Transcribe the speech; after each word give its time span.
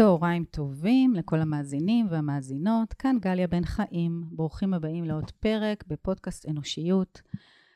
צהריים 0.00 0.44
טובים 0.44 1.14
לכל 1.14 1.40
המאזינים 1.40 2.06
והמאזינות, 2.10 2.92
כאן 2.92 3.16
גליה 3.20 3.46
בן 3.46 3.64
חיים. 3.64 4.24
ברוכים 4.32 4.74
הבאים 4.74 5.04
לעוד 5.04 5.30
פרק 5.30 5.84
בפודקאסט 5.86 6.48
אנושיות. 6.48 7.22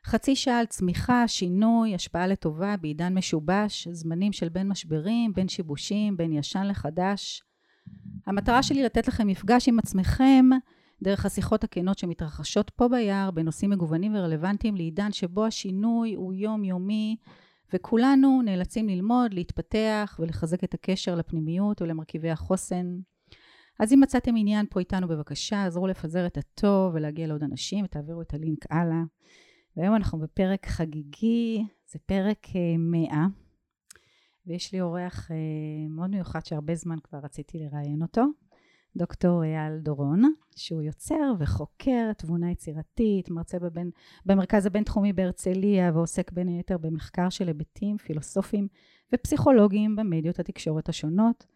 חצי 0.06 0.36
שעה 0.36 0.58
על 0.58 0.66
צמיחה, 0.66 1.28
שינוי, 1.28 1.94
השפעה 1.94 2.26
לטובה 2.26 2.76
בעידן 2.76 3.18
משובש, 3.18 3.88
זמנים 3.88 4.32
של 4.32 4.48
בין 4.48 4.68
משברים, 4.68 5.32
בין 5.32 5.48
שיבושים, 5.48 6.16
בין 6.16 6.32
ישן 6.32 6.66
לחדש. 6.66 7.42
המטרה 8.26 8.62
שלי 8.62 8.82
לתת 8.82 9.08
לכם 9.08 9.26
מפגש 9.26 9.68
עם 9.68 9.78
עצמכם 9.78 10.46
דרך 11.02 11.26
השיחות 11.26 11.64
הכנות 11.64 11.98
שמתרחשות 11.98 12.70
פה 12.70 12.88
ביער 12.88 13.30
בנושאים 13.30 13.70
מגוונים 13.70 14.14
ורלוונטיים 14.14 14.76
לעידן 14.76 15.12
שבו 15.12 15.46
השינוי 15.46 16.14
הוא 16.14 16.32
יומיומי 16.34 17.16
וכולנו 17.72 18.42
נאלצים 18.44 18.88
ללמוד, 18.88 19.34
להתפתח 19.34 20.16
ולחזק 20.20 20.64
את 20.64 20.74
הקשר 20.74 21.14
לפנימיות 21.14 21.82
ולמרכיבי 21.82 22.30
החוסן. 22.30 22.98
אז 23.80 23.92
אם 23.92 24.00
מצאתם 24.00 24.34
עניין 24.36 24.66
פה 24.70 24.80
איתנו 24.80 25.08
בבקשה, 25.08 25.64
עזרו 25.64 25.86
לפזר 25.86 26.26
את 26.26 26.36
הטוב 26.36 26.94
ולהגיע 26.94 27.26
לעוד 27.26 27.42
אנשים 27.42 27.84
ותעבירו 27.84 28.22
את 28.22 28.34
הלינק 28.34 28.64
הלאה. 28.70 29.02
והיום 29.76 29.94
אנחנו 29.94 30.18
בפרק 30.18 30.66
חגיגי, 30.66 31.64
זה 31.86 31.98
פרק 32.06 32.46
אה, 32.56 32.74
מאה, 32.78 33.26
ויש 34.46 34.72
לי 34.72 34.80
אורח 34.80 35.30
אה, 35.30 35.36
מאוד 35.90 36.10
מיוחד 36.10 36.44
שהרבה 36.44 36.74
זמן 36.74 36.96
כבר 37.04 37.18
רציתי 37.18 37.58
לראיין 37.58 38.02
אותו. 38.02 38.24
דוקטור 38.96 39.44
אייל 39.44 39.78
דורון, 39.78 40.22
שהוא 40.56 40.82
יוצר 40.82 41.32
וחוקר 41.38 42.12
תבונה 42.12 42.50
יצירתית, 42.50 43.30
מרצה 43.30 43.58
בבין, 43.58 43.90
במרכז 44.26 44.66
הבינתחומי 44.66 45.12
בהרצליה 45.12 45.90
ועוסק 45.94 46.32
בין 46.32 46.48
היתר 46.48 46.78
במחקר 46.78 47.28
של 47.28 47.48
היבטים 47.48 47.98
פילוסופיים 47.98 48.68
ופסיכולוגיים 49.14 49.96
במדיות 49.96 50.38
התקשורת 50.38 50.88
השונות, 50.88 51.46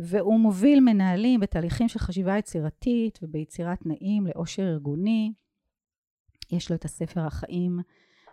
והוא 0.00 0.40
מוביל 0.40 0.80
מנהלים 0.80 1.40
בתהליכים 1.40 1.88
של 1.88 1.98
חשיבה 1.98 2.38
יצירתית 2.38 3.18
וביצירת 3.22 3.80
תנאים 3.80 4.26
לאושר 4.26 4.62
ארגוני. 4.62 5.32
יש 6.52 6.70
לו 6.70 6.76
את 6.76 6.84
הספר 6.84 7.20
החיים 7.26 7.80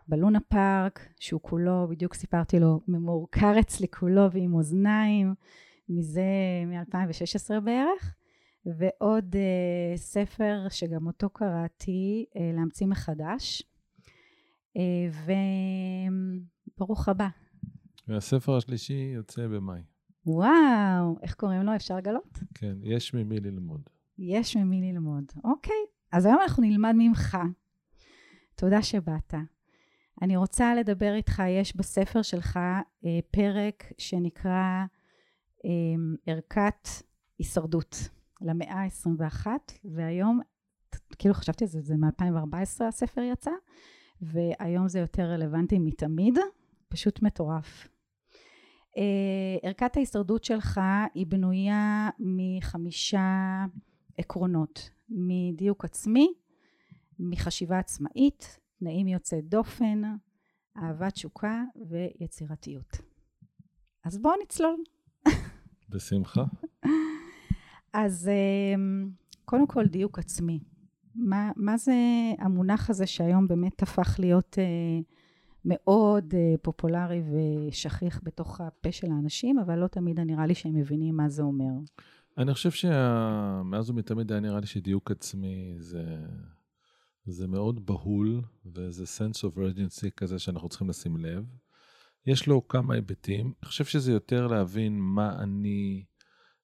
בלונה 0.07 0.39
פארק, 0.39 1.09
שהוא 1.19 1.41
כולו, 1.43 1.87
בדיוק 1.89 2.13
סיפרתי 2.13 2.59
לו, 2.59 2.79
ממורקר 2.87 3.59
אצלי 3.59 3.87
כולו 3.87 4.31
ועם 4.31 4.53
אוזניים, 4.53 5.33
מזה 5.89 6.21
מ-2016 6.67 7.59
בערך. 7.59 8.18
ועוד 8.65 9.35
uh, 9.35 9.97
ספר 9.97 10.67
שגם 10.69 11.07
אותו 11.07 11.29
קראתי, 11.29 12.25
uh, 12.29 12.39
להמציא 12.55 12.87
מחדש. 12.87 13.63
Uh, 14.77 14.79
וברוך 16.75 17.09
הבא. 17.09 17.27
והספר 18.07 18.57
השלישי 18.57 19.11
יוצא 19.15 19.47
במאי. 19.47 19.81
וואו, 20.25 21.15
איך 21.21 21.33
קוראים 21.35 21.61
לו? 21.61 21.75
אפשר 21.75 21.97
לגלות? 21.97 22.39
כן, 22.53 22.77
יש 22.83 23.13
ממי 23.13 23.39
ללמוד. 23.39 23.81
יש 24.17 24.57
ממי 24.57 24.91
ללמוד. 24.91 25.23
אוקיי, 25.43 25.75
אז 26.11 26.25
היום 26.25 26.37
אנחנו 26.41 26.63
נלמד 26.63 26.93
ממך. 26.97 27.37
תודה 28.55 28.81
שבאת. 28.81 29.33
אני 30.21 30.37
רוצה 30.37 30.75
לדבר 30.75 31.13
איתך, 31.13 31.43
יש 31.49 31.75
בספר 31.75 32.21
שלך 32.21 32.59
אה, 33.05 33.19
פרק 33.31 33.83
שנקרא 33.97 34.83
אה, 35.65 35.69
ערכת 36.25 36.87
הישרדות. 37.37 38.09
למאה 38.41 38.83
ה-21, 38.83 39.47
והיום, 39.85 40.39
כאילו 41.19 41.33
חשבתי 41.33 41.63
על 41.63 41.69
זה, 41.69 41.81
זה 41.81 41.95
מ-2014 41.97 42.83
הספר 42.87 43.21
יצא, 43.21 43.51
והיום 44.21 44.87
זה 44.87 44.99
יותר 44.99 45.23
רלוונטי 45.23 45.79
מתמיד, 45.79 46.37
פשוט 46.89 47.21
מטורף. 47.21 47.87
Uh, 48.89 49.01
ערכת 49.63 49.97
ההישרדות 49.97 50.43
שלך 50.43 50.81
היא 51.13 51.27
בנויה 51.27 52.09
מחמישה 52.19 53.65
עקרונות, 54.17 54.89
מדיוק 55.09 55.85
עצמי, 55.85 56.33
מחשיבה 57.19 57.79
עצמאית, 57.79 58.59
תנאים 58.79 59.07
יוצאי 59.07 59.41
דופן, 59.41 60.01
אהבת 60.77 61.13
תשוקה 61.13 61.63
ויצירתיות. 61.89 62.97
אז 64.05 64.17
בואו 64.17 64.33
נצלול. 64.43 64.83
בשמחה. 65.89 66.43
אז 67.93 68.29
אמ, 68.75 69.09
קודם 69.45 69.67
כל 69.67 69.85
דיוק 69.85 70.19
עצמי. 70.19 70.59
מה, 71.15 71.51
מה 71.55 71.77
זה 71.77 71.93
המונח 72.39 72.89
הזה 72.89 73.07
שהיום 73.07 73.47
באמת 73.47 73.81
הפך 73.81 74.15
להיות 74.19 74.55
אה, 74.59 74.99
מאוד 75.65 76.33
אה, 76.33 76.55
פופולרי 76.61 77.21
ושכיח 77.31 78.21
בתוך 78.23 78.61
הפה 78.61 78.91
של 78.91 79.11
האנשים, 79.11 79.59
אבל 79.59 79.75
לא 79.75 79.87
תמיד 79.87 80.19
נראה 80.19 80.45
לי 80.45 80.55
שהם 80.55 80.75
מבינים 80.75 81.17
מה 81.17 81.29
זה 81.29 81.43
אומר. 81.43 81.71
אני 82.37 82.53
חושב 82.53 82.71
שמאז 82.71 83.89
ומתמיד 83.89 84.31
היה 84.31 84.41
נראה 84.41 84.59
לי 84.59 84.65
שדיוק 84.67 85.11
עצמי 85.11 85.75
זה, 85.79 86.17
זה 87.25 87.47
מאוד 87.47 87.85
בהול, 87.85 88.41
וזה 88.65 89.03
sense 89.03 89.37
of 89.37 89.57
urgency 89.57 90.09
כזה 90.17 90.39
שאנחנו 90.39 90.69
צריכים 90.69 90.89
לשים 90.89 91.17
לב. 91.17 91.45
יש 92.25 92.47
לו 92.47 92.67
כמה 92.67 92.93
היבטים. 92.93 93.45
אני 93.45 93.67
חושב 93.67 93.85
שזה 93.85 94.11
יותר 94.11 94.47
להבין 94.47 94.99
מה 94.99 95.35
אני... 95.39 96.03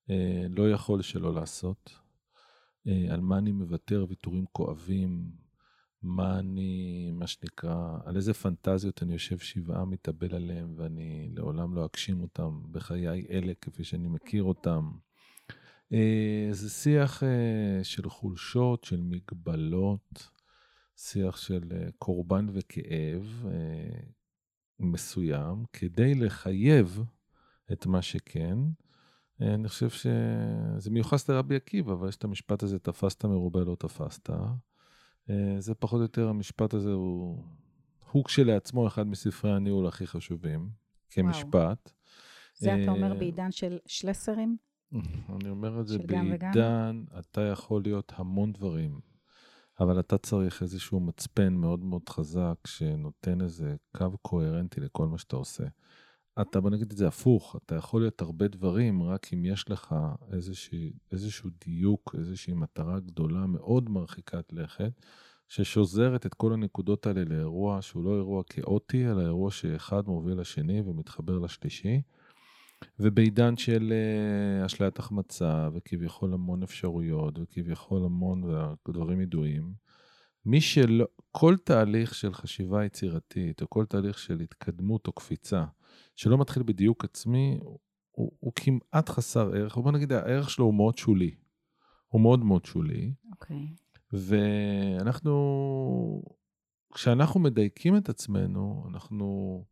אה, 0.10 0.46
לא 0.50 0.72
יכול 0.72 1.02
שלא 1.02 1.34
לעשות, 1.34 2.00
אה, 2.88 3.06
על 3.10 3.22
מה 3.22 3.38
אני 3.38 3.52
מוותר 3.52 4.06
ויתורים 4.10 4.46
כואבים, 4.52 5.32
מה 6.02 6.40
אני, 6.40 7.12
מה 7.14 7.28
שנקרא, 7.28 7.98
על 8.06 8.16
איזה 8.16 8.34
פנטזיות 8.34 9.04
אני 9.04 9.14
יושב 9.14 9.38
שבעה 9.38 9.86
מתאבל 9.86 10.36
עליהם 10.36 10.74
ואני 10.78 11.30
לעולם 11.36 11.76
לא 11.76 11.86
אגשים 11.86 12.22
אותם? 12.22 12.62
בחיי 12.72 13.28
אלה 13.30 13.54
כפי 13.62 13.84
שאני 13.84 14.08
מכיר 14.08 14.44
אותם. 14.44 14.92
אה, 15.94 16.48
זה 16.52 16.70
שיח 16.70 17.24
של 17.84 18.10
חולשות, 18.10 18.84
של 18.84 19.02
מגבלות, 19.02 20.30
שיח 20.98 21.38
של 21.38 21.90
קורבן 21.98 22.48
וכאב 22.54 23.46
מסוים, 24.80 25.64
כדי 25.74 26.16
לחייב 26.16 27.04
את 27.72 27.86
מה 27.86 28.02
שכן, 28.02 28.58
אני 29.42 29.68
חושב 29.68 29.90
שזה 29.90 30.92
מיוחס 30.92 31.30
לרבי 31.30 31.56
עקיבא, 31.56 31.94
אבל 31.94 32.10
יש 32.10 32.16
את 32.16 32.24
המשפט 32.24 32.64
הזה, 32.64 32.80
תפסת 32.80 33.26
מרובה 33.26 33.64
לא 33.64 33.76
תפסת. 33.80 34.30
אה, 35.30 35.56
זה 35.60 35.76
פחות 35.76 35.98
או 35.98 36.02
יותר, 36.02 36.28
המשפט 36.28 36.74
הזה 36.74 36.92
הוא, 36.92 37.44
הוא 38.12 38.26
כשלעצמו 38.26 38.88
אחד 38.88 39.08
מספרי 39.08 39.52
הניהול 39.52 39.88
הכי 39.88 40.08
חשובים, 40.08 40.70
כמשפט. 41.10 41.92
זה 42.58 42.84
אתה 42.84 42.92
אומר 42.92 43.12
אה, 43.12 43.18
בעידן 43.20 43.52
של 43.52 43.78
שלסרים? 43.86 44.58
אני 45.36 45.50
אומר 45.50 45.82
את 45.82 45.88
זה 45.88 45.98
בעידן, 45.98 47.04
אתה 47.20 47.42
יכול 47.42 47.82
להיות 47.82 48.14
המון 48.16 48.54
דברים, 48.54 49.00
אבל 49.80 50.00
אתה 50.00 50.18
צריך 50.18 50.62
איזשהו 50.62 51.00
מצפן 51.00 51.54
מאוד 51.54 51.80
מאוד 51.80 52.10
חזק, 52.10 52.56
שנותן 52.68 53.42
איזה 53.42 53.76
קו 53.98 54.18
קוהרנטי 54.22 54.82
לכל 54.82 55.08
מה 55.08 55.18
שאתה 55.18 55.36
עושה. 55.36 55.64
אתה, 56.42 56.62
בוא 56.62 56.70
נגיד 56.70 56.92
את 56.92 56.98
זה 56.98 57.08
הפוך, 57.08 57.56
אתה 57.66 57.76
יכול 57.76 58.02
להיות 58.02 58.22
הרבה 58.22 58.48
דברים, 58.48 59.04
רק 59.04 59.34
אם 59.34 59.46
יש 59.46 59.70
לך 59.70 59.96
איזושהי, 60.32 60.94
איזשהו 61.12 61.50
דיוק, 61.66 62.16
איזושהי 62.18 62.54
מטרה 62.54 63.00
גדולה 63.00 63.46
מאוד 63.48 63.90
מרחיקת 63.90 64.54
לכת, 64.54 64.92
ששוזרת 65.48 66.26
את 66.26 66.34
כל 66.34 66.54
הנקודות 66.54 67.08
האלה 67.08 67.24
לאירוע 67.26 67.82
שהוא 67.82 68.04
לא 68.04 68.16
אירוע 68.16 68.44
כאוטי, 68.50 69.08
אלא 69.08 69.22
אירוע 69.22 69.52
שאחד 69.52 70.08
מוביל 70.08 70.40
לשני 70.40 70.82
ומתחבר 70.82 71.40
לשלישי. 71.40 72.02
ובעידן 73.00 73.58
של 73.58 73.94
uh, 73.94 74.66
אשליית 74.66 75.00
החמצה, 75.00 75.70
וכביכול 75.74 76.34
המון 76.34 76.64
אפשרויות, 76.64 77.40
וכביכול 77.40 78.06
המון 78.06 78.44
דברים 78.88 79.22
ידועים, 79.22 79.74
מי 80.46 80.62
שלא, 80.62 81.06
כל 81.32 81.56
תהליך 81.64 82.16
של 82.16 82.34
חשיבה 82.34 82.86
יצירתית, 82.86 83.62
או 83.62 83.70
כל 83.70 83.86
תהליך 83.86 84.20
של 84.20 84.40
התקדמות 84.40 85.08
או 85.08 85.12
קפיצה, 85.14 85.64
שלא 86.16 86.38
מתחיל 86.38 86.64
בדיוק 86.64 87.06
עצמי, 87.06 87.60
הוא, 88.12 88.32
הוא 88.40 88.52
כמעט 88.56 89.10
חסר 89.10 89.56
ערך, 89.56 89.78
בוא 89.78 89.92
נגיד, 89.92 90.12
הערך 90.12 90.50
שלו 90.50 90.66
הוא 90.66 90.74
מאוד 90.74 90.98
שולי. 90.98 91.36
הוא 92.08 92.22
מאוד 92.22 92.44
מאוד 92.44 92.66
שולי. 92.66 93.14
אוקיי. 93.32 93.58
Okay. 93.58 93.86
ואנחנו, 94.14 95.34
כשאנחנו 96.94 97.40
מדייקים 97.40 97.98
את 97.98 98.10
עצמנו, 98.10 98.86
אנחנו, 98.90 99.66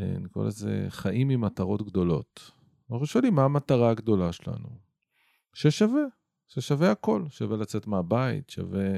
אה, 0.00 0.16
נקרא 0.20 0.44
לזה, 0.44 0.86
חיים 0.88 1.30
עם 1.30 1.40
מטרות 1.40 1.82
גדולות. 1.82 2.50
אנחנו 2.92 3.06
שואלים, 3.06 3.34
מה 3.34 3.44
המטרה 3.44 3.90
הגדולה 3.90 4.32
שלנו? 4.32 4.68
ששווה, 5.54 6.02
ששווה 6.48 6.90
הכל. 6.90 7.24
שווה 7.28 7.56
לצאת 7.56 7.86
מהבית, 7.86 8.50
שווה 8.50 8.88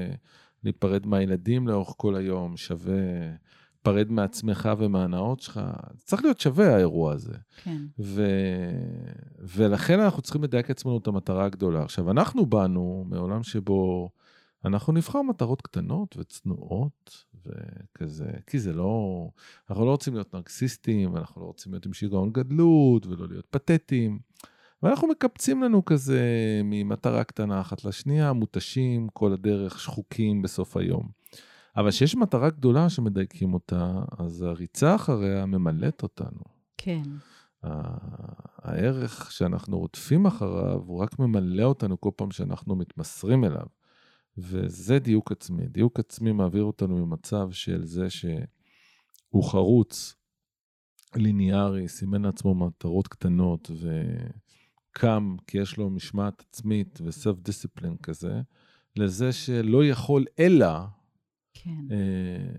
להיפרד 0.63 1.05
מהילדים 1.05 1.67
לאורך 1.67 1.93
כל 1.97 2.15
היום, 2.15 2.57
שווה 2.57 3.31
להיפרד 3.87 4.11
מעצמך 4.11 4.69
ומהנאות 4.77 5.39
שלך. 5.39 5.61
צריך 6.03 6.23
להיות 6.23 6.39
שווה 6.39 6.75
האירוע 6.75 7.13
הזה. 7.13 7.33
כן. 7.63 7.77
ו... 7.99 8.25
ולכן 9.39 9.99
אנחנו 9.99 10.21
צריכים 10.21 10.43
לדייק 10.43 10.69
עצמנו 10.69 10.97
את 10.97 11.07
המטרה 11.07 11.45
הגדולה. 11.45 11.83
עכשיו, 11.83 12.11
אנחנו 12.11 12.45
באנו 12.45 13.05
מעולם 13.09 13.43
שבו 13.43 14.09
אנחנו 14.65 14.93
נבחר 14.93 15.21
מטרות 15.21 15.61
קטנות 15.61 16.15
וצנועות 16.17 17.25
וכזה, 17.45 18.31
כי 18.47 18.59
זה 18.59 18.73
לא, 18.73 19.27
אנחנו 19.69 19.85
לא 19.85 19.91
רוצים 19.91 20.13
להיות 20.13 20.33
נרקסיסטים, 20.33 21.17
אנחנו 21.17 21.41
לא 21.41 21.45
רוצים 21.45 21.71
להיות 21.71 21.85
עם 21.85 21.93
שיגעון 21.93 22.31
גדלות 22.31 23.05
ולא 23.05 23.27
להיות 23.27 23.45
פתטיים. 23.49 24.19
ואנחנו 24.83 25.07
מקפצים 25.07 25.63
לנו 25.63 25.85
כזה 25.85 26.21
ממטרה 26.63 27.23
קטנה 27.23 27.61
אחת 27.61 27.85
לשנייה, 27.85 28.33
מותשים 28.33 29.07
כל 29.13 29.33
הדרך, 29.33 29.79
שחוקים 29.79 30.41
בסוף 30.41 30.77
היום. 30.77 31.20
אבל 31.77 31.89
כשיש 31.89 32.15
מטרה 32.15 32.49
גדולה 32.49 32.89
שמדייקים 32.89 33.53
אותה, 33.53 34.03
אז 34.17 34.41
הריצה 34.41 34.95
אחריה 34.95 35.45
ממלאת 35.45 36.03
אותנו. 36.03 36.41
כן. 36.77 37.03
הערך 38.63 39.31
שאנחנו 39.31 39.79
רודפים 39.79 40.25
אחריו, 40.25 40.81
הוא 40.85 40.99
רק 40.99 41.19
ממלא 41.19 41.63
אותנו 41.63 42.01
כל 42.01 42.09
פעם 42.15 42.31
שאנחנו 42.31 42.75
מתמסרים 42.75 43.43
אליו. 43.43 43.65
וזה 44.37 44.99
דיוק 44.99 45.31
עצמי. 45.31 45.67
דיוק 45.67 45.99
עצמי 45.99 46.31
מעביר 46.31 46.63
אותנו 46.63 47.05
ממצב 47.05 47.51
של 47.51 47.85
זה 47.85 48.09
שהוא 48.09 49.43
חרוץ, 49.43 50.15
ליניארי, 51.15 51.87
סימן 51.87 52.21
לעצמו 52.21 52.55
מטרות 52.55 53.07
קטנות 53.07 53.71
וקם 54.91 55.35
כי 55.47 55.57
יש 55.57 55.77
לו 55.77 55.89
משמעת 55.89 56.43
עצמית 56.49 56.99
וסלף 57.03 57.39
דיסציפלין 57.39 57.97
כזה, 57.97 58.41
לזה 58.95 59.31
שלא 59.31 59.85
יכול 59.85 60.25
אלא 60.39 60.67
כן. 61.53 61.85
אה, 61.91 62.51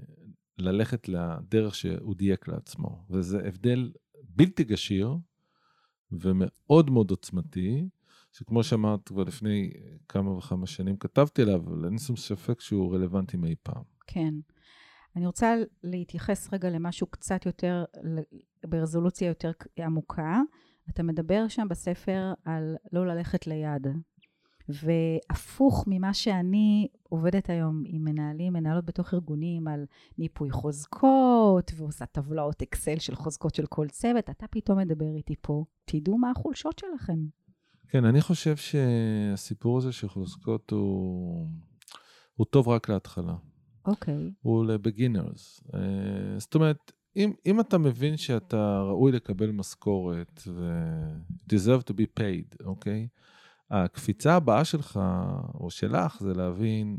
ללכת 0.59 1.09
לדרך 1.09 1.75
שהוא 1.75 2.15
דייק 2.15 2.49
לעצמו. 2.49 3.05
וזה 3.11 3.39
הבדל 3.45 3.93
בלתי 4.23 4.65
גשיר 4.65 5.17
ומאוד 6.13 6.91
מאוד 6.91 7.11
עוצמתי, 7.11 7.89
שכמו 8.33 8.65
שאמרת 8.65 9.09
כבר 9.09 9.25
לפני 9.25 9.71
כמה 10.09 10.31
וכמה 10.31 10.67
שנים 10.67 10.97
כתבתי 10.97 11.43
עליו, 11.43 11.61
אבל 11.67 11.85
אין 11.85 11.99
שום 11.99 12.17
ספק 12.17 12.61
שהוא 12.61 12.95
רלוונטי 12.95 13.37
מאי 13.37 13.55
פעם. 13.63 13.83
כן. 14.07 14.35
אני 15.17 15.27
רוצה 15.27 15.55
להתייחס 15.83 16.53
רגע 16.53 16.71
למשהו 16.71 17.07
קצת 17.07 17.47
יותר, 17.47 17.85
ברזולוציה 18.67 19.29
יותר 19.29 19.51
עמוקה. 19.79 20.41
אתה 20.91 21.03
מדבר 21.03 21.49
שם 21.49 21.67
בספר 21.71 22.33
על 22.45 22.77
לא 22.93 23.07
ללכת 23.07 23.47
ליד. 23.47 23.87
והפוך 24.69 25.85
ממה 25.87 26.15
שאני 26.15 26.89
עובדת 27.09 27.51
היום 27.51 27.83
עם 27.87 28.05
מנהלים, 28.05 28.53
מנהלות 28.53 28.85
בתוך 28.85 29.15
ארגונים 29.15 29.69
על 29.69 29.85
מיפוי 30.19 30.51
חוזקות, 30.51 31.73
ועושה 31.77 32.07
טבלאות 32.07 32.63
אקסל 32.63 32.99
של 32.99 33.15
חוזקות 33.15 33.55
של 33.55 33.67
כל 33.67 33.89
צוות, 33.89 34.31
אתה 34.31 34.47
פתאום 34.51 34.79
מדבר 34.79 35.15
איתי 35.17 35.35
פה, 35.41 35.65
תדעו 35.85 36.19
מה 36.19 36.31
החולשות 36.31 36.79
שלכם. 36.79 37.19
כן, 37.89 38.05
אני 38.05 38.21
חושב 38.21 38.57
שהסיפור 38.57 39.79
הזה 39.79 39.93
של 39.93 40.09
חוזקות 40.09 40.71
הוא, 40.71 41.47
הוא 42.35 42.47
טוב 42.47 42.69
רק 42.69 42.89
להתחלה. 42.89 43.35
אוקיי. 43.87 44.15
Okay. 44.15 44.33
הוא 44.43 44.65
לבגינרס. 44.65 45.61
Uh, 45.67 45.77
זאת 46.39 46.55
אומרת, 46.55 46.93
אם, 47.17 47.33
אם 47.47 47.61
אתה 47.61 47.79
מבין 47.79 48.17
שאתה 48.17 48.83
ראוי 48.83 49.13
לקבל 49.13 49.51
משכורת 49.51 50.43
ו-deserve 50.47 51.91
to 51.91 51.93
be 51.93 52.21
paid, 52.21 52.65
אוקיי? 52.65 53.09
Okay? 53.11 53.32
הקפיצה 53.73 54.35
הבאה 54.35 54.65
שלך, 54.65 55.01
או 55.55 55.71
שלך, 55.71 56.21
זה 56.21 56.35
להבין, 56.35 56.99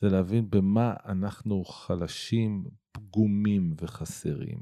זה 0.00 0.08
להבין 0.08 0.50
במה 0.50 0.94
אנחנו 1.06 1.64
חלשים, 1.64 2.64
פגומים 2.92 3.74
וחסרים. 3.80 4.58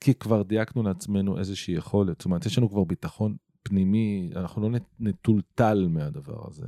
כי 0.00 0.14
כבר 0.14 0.42
דייקנו 0.42 0.82
לעצמנו 0.82 1.38
איזושהי 1.38 1.74
יכולת. 1.74 2.20
זאת 2.20 2.24
אומרת, 2.24 2.46
יש 2.46 2.58
לנו 2.58 2.70
כבר 2.70 2.84
ביטחון 2.84 3.36
פנימי, 3.62 4.30
אנחנו 4.36 4.62
לא 4.62 4.78
נטולטל 5.00 5.88
מהדבר 5.88 6.48
הזה. 6.48 6.66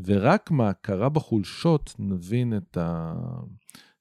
ורק 0.00 0.50
מהכרה 0.50 1.08
בחולשות 1.08 1.94
נבין 1.98 2.56
את, 2.56 2.76
ה... 2.76 3.14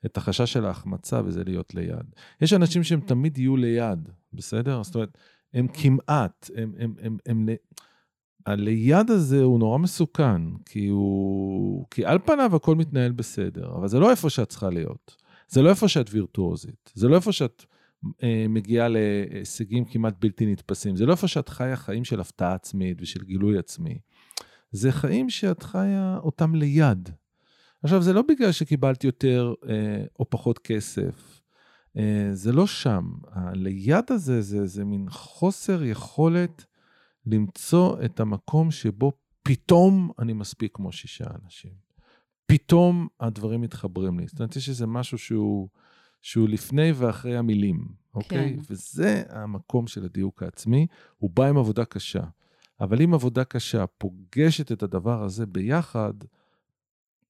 את 0.06 0.18
החשש 0.18 0.54
של 0.54 0.66
ההחמצה, 0.66 1.22
וזה 1.26 1.44
להיות 1.44 1.76
ליד. 1.76 2.16
יש 2.42 2.54
אנשים 2.54 2.84
שהם 2.84 3.02
תמיד 3.02 3.38
יהיו 3.38 3.58
ליד, 3.58 4.10
בסדר? 4.34 4.84
זאת 4.84 4.96
אומרת, 4.96 5.18
הם 5.54 5.68
כמעט, 5.68 6.50
הם, 6.56 6.74
הם, 6.80 6.94
הם, 7.02 7.18
הם, 7.26 7.46
הם 7.46 7.46
הליד 8.48 9.12
הזה 9.12 9.44
הוא 9.44 9.60
נורא 9.60 9.78
מסוכן, 9.78 10.42
כי 10.66 10.88
הוא... 10.88 11.86
כי 11.92 12.06
על 12.06 12.20
פניו 12.26 12.56
הכל 12.56 12.76
מתנהל 12.76 13.12
בסדר, 13.12 13.72
אבל 13.76 13.88
זה 13.88 14.00
לא 14.00 14.12
איפה 14.12 14.30
שאת 14.30 14.50
צריכה 14.50 14.70
להיות. 14.70 15.16
זה 15.48 15.62
לא 15.62 15.70
איפה 15.70 15.88
שאת 15.88 16.10
וירטואוזית. 16.12 16.92
זה 16.94 17.08
לא 17.08 17.16
איפה 17.16 17.32
שאת 17.32 17.66
אה, 18.24 18.46
מגיעה 18.50 18.88
להישגים 18.88 19.86
כמעט 19.86 20.14
בלתי 20.20 20.46
נתפסים. 20.46 20.96
זה 20.96 21.06
לא 21.06 21.12
איפה 21.12 21.28
שאת 21.28 21.50
חיה 21.50 21.76
חיים 21.76 22.04
של 22.04 22.20
הפתעה 22.20 22.54
עצמית 22.54 22.98
ושל 23.02 23.24
גילוי 23.24 23.58
עצמי. 23.58 24.00
זה 24.72 24.92
חיים 24.92 25.30
שאת 25.30 25.64
חיה 25.64 26.20
אותם 26.24 26.56
ליד. 26.56 27.10
עכשיו, 27.84 28.02
זה 28.02 28.14
לא 28.14 28.22
בגלל 28.22 28.52
שקיבלת 28.52 29.04
יותר 29.04 29.54
אה, 29.70 30.04
או 30.20 30.30
פחות 30.30 30.60
כסף. 30.60 31.42
אה, 31.98 32.30
זה 32.34 32.52
לא 32.52 32.68
שם. 32.68 33.10
הליד 33.32 34.06
הזה 34.10 34.42
זה, 34.42 34.66
זה 34.66 34.86
מין 34.86 35.06
חוסר 35.10 35.84
יכולת 35.84 36.66
למצוא 37.32 38.06
את 38.06 38.20
המקום 38.20 38.72
שבו 38.72 39.12
פתאום 39.44 40.12
אני 40.20 40.34
מספיק 40.34 40.72
כמו 40.76 40.92
שישה 40.92 41.26
אנשים. 41.44 41.72
פתאום 42.46 43.08
הדברים 43.20 43.62
מתחברים 43.62 44.20
לי. 44.20 44.28
זאת 44.28 44.40
אומרת, 44.40 44.56
יש 44.56 44.70
איזה 44.70 44.88
משהו 44.88 45.18
שהוא, 45.18 45.70
שהוא 46.22 46.50
לפני 46.50 46.92
ואחרי 46.92 47.38
המילים, 47.38 47.88
אוקיי? 48.16 48.56
כן. 48.56 48.62
וזה 48.70 49.24
המקום 49.30 49.88
של 49.88 50.06
הדיוק 50.06 50.44
העצמי. 50.44 50.88
הוא 51.18 51.30
בא 51.30 51.46
עם 51.46 51.58
עבודה 51.58 51.86
קשה. 51.86 52.24
אבל 52.80 53.02
אם 53.02 53.14
עבודה 53.14 53.44
קשה 53.44 53.88
פוגשת 53.88 54.72
את 54.72 54.84
הדבר 54.84 55.24
הזה 55.24 55.46
ביחד, 55.46 56.14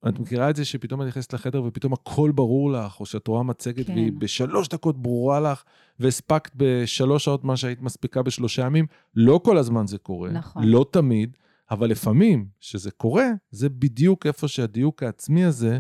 את 0.10 0.20
מכירה 0.20 0.50
את 0.50 0.56
זה 0.56 0.66
שפתאום 0.66 1.02
את 1.02 1.08
נכנסת 1.08 1.34
לחדר 1.34 1.64
ופתאום 1.64 1.94
הכל 1.94 2.32
ברור 2.36 2.72
לך, 2.72 3.00
או 3.00 3.06
שאת 3.06 3.28
רואה 3.28 3.44
מצגת 3.44 3.88
כן. 3.88 3.94
והיא 3.94 4.12
בשלוש 4.20 4.68
דקות 4.68 5.02
ברורה 5.02 5.40
לך, 5.40 5.64
והספקת 6.00 6.52
בשלוש 6.56 7.26
שעות 7.26 7.44
מה 7.44 7.58
שהיית 7.58 7.82
מספיקה 7.82 8.22
בשלושה 8.22 8.66
ימים? 8.66 8.86
לא 9.16 9.40
כל 9.44 9.58
הזמן 9.58 9.88
זה 9.88 9.98
קורה. 9.98 10.30
נכון. 10.32 10.64
לא 10.64 10.86
תמיד, 10.92 11.38
אבל 11.72 11.90
לפעמים, 11.90 12.48
שזה 12.60 12.92
קורה, 12.92 13.28
זה 13.52 13.70
בדיוק 13.70 14.26
איפה 14.26 14.48
שהדיוק 14.48 15.04
העצמי 15.04 15.46
הזה 15.46 15.80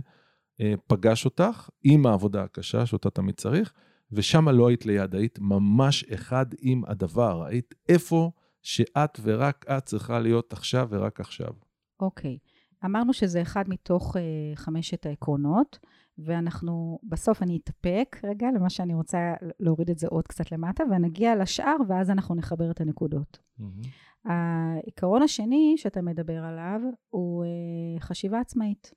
אה, 0.62 0.74
פגש 0.88 1.26
אותך, 1.26 1.70
עם 1.84 2.06
העבודה 2.06 2.44
הקשה 2.44 2.86
שאותה 2.86 3.10
תמיד 3.10 3.36
צריך, 3.36 3.74
ושם 4.12 4.50
לא 4.50 4.68
היית 4.68 4.86
ליד, 4.86 5.16
היית 5.16 5.40
ממש 5.42 6.04
אחד 6.04 6.46
עם 6.60 6.84
הדבר, 6.88 7.44
היית 7.44 7.76
איפה 7.90 8.32
שאת 8.62 9.20
ורק 9.24 9.66
את 9.70 9.86
צריכה 9.86 10.20
להיות 10.20 10.54
עכשיו 10.54 10.88
ורק 10.92 11.20
עכשיו. 11.20 11.52
אוקיי. 12.00 12.38
Okay. 12.42 12.57
אמרנו 12.86 13.14
שזה 13.14 13.42
אחד 13.42 13.64
מתוך 13.68 14.16
uh, 14.16 14.20
חמשת 14.56 15.06
העקרונות, 15.06 15.80
ואנחנו, 16.18 17.00
בסוף 17.04 17.44
אני 17.44 17.60
אתאפק 17.64 18.18
רגע 18.24 18.48
למה 18.56 18.70
שאני 18.70 18.94
רוצה 18.94 19.34
להוריד 19.60 19.90
את 19.90 19.98
זה 19.98 20.08
עוד 20.08 20.28
קצת 20.28 20.52
למטה, 20.52 20.84
ונגיע 20.92 21.36
לשאר, 21.36 21.76
ואז 21.88 22.10
אנחנו 22.10 22.36
נחבר 22.36 22.72
את 22.72 22.82
הנקודות. 22.82 23.40
Mm-hmm. 23.60 23.88
העיקרון 24.26 25.22
השני 25.22 25.74
שאתה 25.78 26.02
מדבר 26.02 26.44
עליו 26.44 26.82
הוא 27.10 27.46
uh, 27.46 28.02
חשיבה 28.02 28.40
עצמאית. 28.40 28.92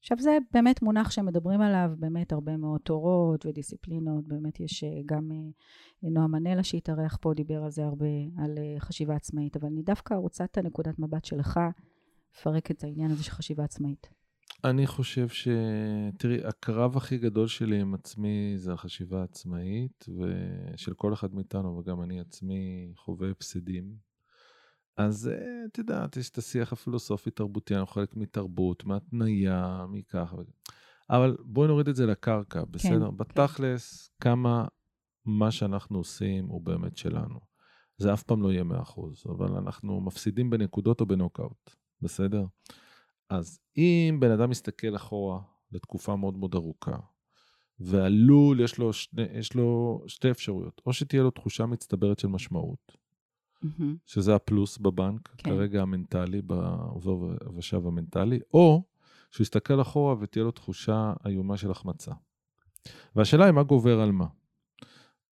עכשיו 0.00 0.18
זה 0.18 0.38
באמת 0.52 0.82
מונח 0.82 1.10
שמדברים 1.10 1.60
עליו 1.60 1.90
באמת 1.98 2.32
הרבה 2.32 2.56
מאוד 2.56 2.80
תורות 2.80 3.46
ודיסציפלינות, 3.46 4.28
באמת 4.28 4.60
יש 4.60 4.84
uh, 4.84 4.86
גם 5.06 5.30
נועם 6.02 6.32
מנלה 6.32 6.62
שהתארח 6.62 7.18
פה, 7.20 7.34
דיבר 7.34 7.64
על 7.64 7.70
זה 7.70 7.84
הרבה, 7.84 8.06
על 8.38 8.58
חשיבה 8.78 9.14
עצמאית, 9.16 9.56
אבל 9.56 9.68
אני 9.68 9.82
דווקא 9.82 10.14
רוצה 10.14 10.44
את 10.44 10.58
הנקודת 10.58 10.98
מבט 10.98 11.24
שלך. 11.24 11.60
לפרק 12.34 12.70
את 12.70 12.84
העניין 12.84 13.10
הזה 13.10 13.24
של 13.24 13.30
חשיבה 13.30 13.64
עצמאית? 13.64 14.08
אני 14.64 14.86
חושב 14.86 15.28
ש... 15.28 15.48
תראי, 16.18 16.44
הקרב 16.44 16.96
הכי 16.96 17.18
גדול 17.18 17.48
שלי 17.48 17.80
עם 17.80 17.94
עצמי 17.94 18.52
זה 18.56 18.72
החשיבה 18.72 19.20
העצמאית, 19.20 20.06
ושל 20.08 20.94
כל 20.94 21.12
אחד 21.12 21.34
מאיתנו, 21.34 21.78
וגם 21.78 22.02
אני 22.02 22.20
עצמי 22.20 22.92
חווה 22.96 23.30
הפסדים. 23.30 23.96
אז 24.96 25.28
אה, 25.28 25.64
את 25.66 25.78
יודעת, 25.78 26.16
יש 26.16 26.30
את 26.30 26.38
השיח 26.38 26.72
הפילוסופי-תרבותי, 26.72 27.74
אנחנו 27.74 27.94
חלק 27.94 28.16
מתרבות, 28.16 28.84
מהתניה, 28.84 29.84
מכך. 29.88 30.34
אבל 31.10 31.36
בואי 31.44 31.68
נוריד 31.68 31.88
את 31.88 31.96
זה 31.96 32.06
לקרקע, 32.06 32.60
כן, 32.64 32.72
בסדר? 32.72 33.10
כן, 33.10 33.16
בתכלס, 33.16 34.10
כן. 34.20 34.30
כמה 34.30 34.64
מה 35.24 35.50
שאנחנו 35.50 35.98
עושים 35.98 36.46
הוא 36.46 36.60
באמת 36.60 36.96
שלנו. 36.96 37.40
זה 37.96 38.12
אף 38.12 38.22
פעם 38.22 38.42
לא 38.42 38.52
יהיה 38.52 38.62
100%, 38.62 38.66
אבל 39.28 39.56
אנחנו 39.56 40.00
מפסידים 40.00 40.50
בנקודות 40.50 41.00
או 41.00 41.06
בנוקאוט. 41.06 41.79
בסדר? 42.02 42.44
אז 43.28 43.60
אם 43.76 44.16
בן 44.20 44.30
אדם 44.30 44.50
מסתכל 44.50 44.96
אחורה 44.96 45.40
לתקופה 45.72 46.16
מאוד 46.16 46.36
מאוד 46.36 46.54
ארוכה, 46.54 46.96
ועלול, 47.80 48.60
יש 48.60 48.78
לו, 48.78 48.92
שני, 48.92 49.22
יש 49.22 49.54
לו 49.54 50.00
שתי 50.06 50.30
אפשרויות, 50.30 50.80
או 50.86 50.92
שתהיה 50.92 51.22
לו 51.22 51.30
תחושה 51.30 51.66
מצטברת 51.66 52.18
של 52.18 52.28
משמעות, 52.28 52.96
mm-hmm. 53.64 53.82
שזה 54.06 54.34
הפלוס 54.34 54.78
בבנק, 54.78 55.28
כן. 55.28 55.50
כרגע 55.50 55.82
המנטלי, 55.82 56.42
בעובר 56.42 57.36
ושב 57.56 57.86
המנטלי, 57.86 58.40
או 58.54 58.82
שהוא 59.30 59.44
יסתכל 59.44 59.80
אחורה 59.80 60.14
ותהיה 60.20 60.44
לו 60.44 60.50
תחושה 60.50 61.12
איומה 61.26 61.56
של 61.56 61.70
החמצה. 61.70 62.12
והשאלה 63.16 63.44
היא 63.44 63.52
מה 63.52 63.62
גובר 63.62 64.00
על 64.00 64.12
מה. 64.12 64.26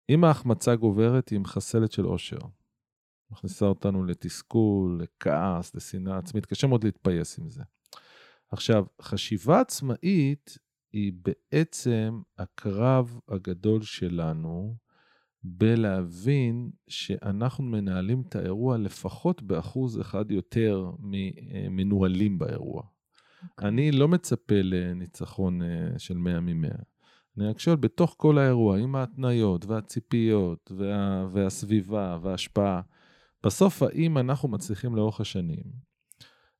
אם 0.09 0.25
ההחמצה 0.25 0.77
גוברת, 0.77 1.29
היא 1.29 1.39
מחסלת 1.41 1.93
של 1.93 2.05
עושר. 2.05 2.39
מכניסה 3.31 3.67
אותנו 3.67 4.05
לתסכול, 4.05 5.01
לכעס, 5.03 5.75
לשנאה 5.75 6.19
עצמית, 6.19 6.47
קשה 6.47 6.67
מאוד 6.67 6.85
להתפייס 6.85 7.39
עם 7.39 7.51
זה. 7.51 7.63
עכשיו, 8.51 8.85
חשיבה 9.03 9.61
עצמאית 9.61 10.59
היא 10.93 11.13
בעצם 11.25 12.21
הקרב 12.39 13.21
הגדול 13.29 13.83
שלנו 13.83 14.77
בלהבין 15.43 16.71
שאנחנו 16.89 17.65
מנהלים 17.65 18.23
את 18.29 18.37
האירוע 18.37 18.79
לפחות 18.79 19.43
באחוז 19.43 20.01
אחד 20.01 20.31
יותר 20.31 20.91
ממנוהלים 20.99 22.39
באירוע. 22.39 22.83
Okay. 22.83 23.45
אוקיי. 23.51 23.69
אני 23.69 23.93
לא 23.93 24.09
מצפה 24.09 24.55
לניצחון 24.63 25.63
אה, 25.63 25.99
של 25.99 26.17
100 26.17 26.41
מ-100. 26.41 26.83
אני 27.37 27.47
רק 27.47 27.59
שואל, 27.59 27.77
בתוך 27.77 28.15
כל 28.19 28.39
האירוע, 28.39 28.79
עם 28.79 28.97
ההתניות 28.97 29.67
והציפיות 29.67 30.73
וה, 30.77 31.29
והסביבה 31.33 32.19
וההשפעה, 32.23 32.81
בסוף 33.47 33.83
האם 33.83 34.19
אנחנו 34.19 34.49
מצליחים 34.49 34.97
לאורך 34.97 35.21
השנים 35.21 35.65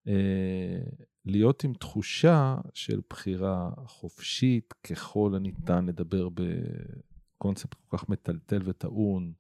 אה, 0.09 0.81
להיות 1.25 1.65
עם 1.65 1.75
תחושה 1.75 2.57
של 2.75 3.01
בחירה 3.11 3.71
חופשית 3.87 4.75
ככל 4.85 5.33
הניתן 5.37 5.87
לדבר 5.87 6.29
בקונספט 6.29 7.75
כל 7.75 7.97
כך 7.97 8.09
מטלטל 8.09 8.63
וטעון, 8.65 9.33